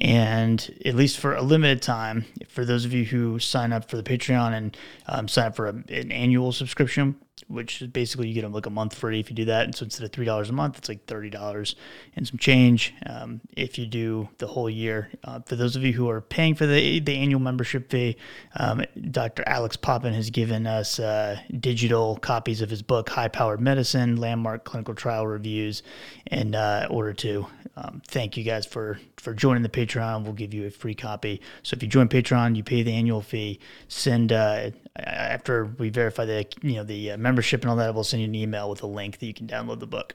[0.00, 3.96] And at least for a limited time, for those of you who sign up for
[3.96, 7.16] the Patreon and um, sign up for a, an annual subscription,
[7.48, 9.64] which is basically you get them like a month free if you do that.
[9.64, 11.76] And so instead of three dollars a month, it's like thirty dollars
[12.16, 15.10] and some change um, if you do the whole year.
[15.24, 18.16] Uh, for those of you who are paying for the the annual membership fee,
[18.56, 19.44] um, Dr.
[19.46, 24.64] Alex Poppen has given us uh, digital copies of his book High Powered Medicine: Landmark
[24.64, 25.82] Clinical Trial Reviews,
[26.30, 30.24] in uh, order to um, thank you guys for for joining the Patreon.
[30.24, 31.40] We'll give you a free copy.
[31.62, 33.60] So if you join Patreon, you pay the annual fee.
[33.88, 37.94] Send uh, after we verify the you know the uh, membership and all that.
[37.94, 40.14] We'll send you an email with a link that you can download the book.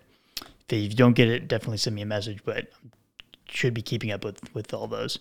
[0.70, 2.44] If you don't get it, definitely send me a message.
[2.44, 2.68] But
[3.48, 5.20] should be keeping up with with all those.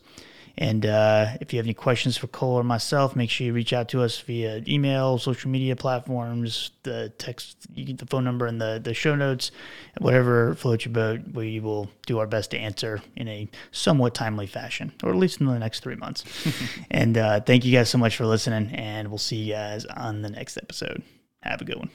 [0.59, 3.73] And uh, if you have any questions for Cole or myself, make sure you reach
[3.73, 8.47] out to us via email, social media platforms, the text, you get the phone number
[8.47, 9.51] in the, the show notes,
[9.99, 11.21] whatever floats your boat.
[11.33, 15.41] We will do our best to answer in a somewhat timely fashion, or at least
[15.41, 16.25] in the next three months.
[16.91, 20.23] and uh, thank you guys so much for listening, and we'll see you guys on
[20.23, 21.03] the next episode.
[21.43, 21.91] Have a good one.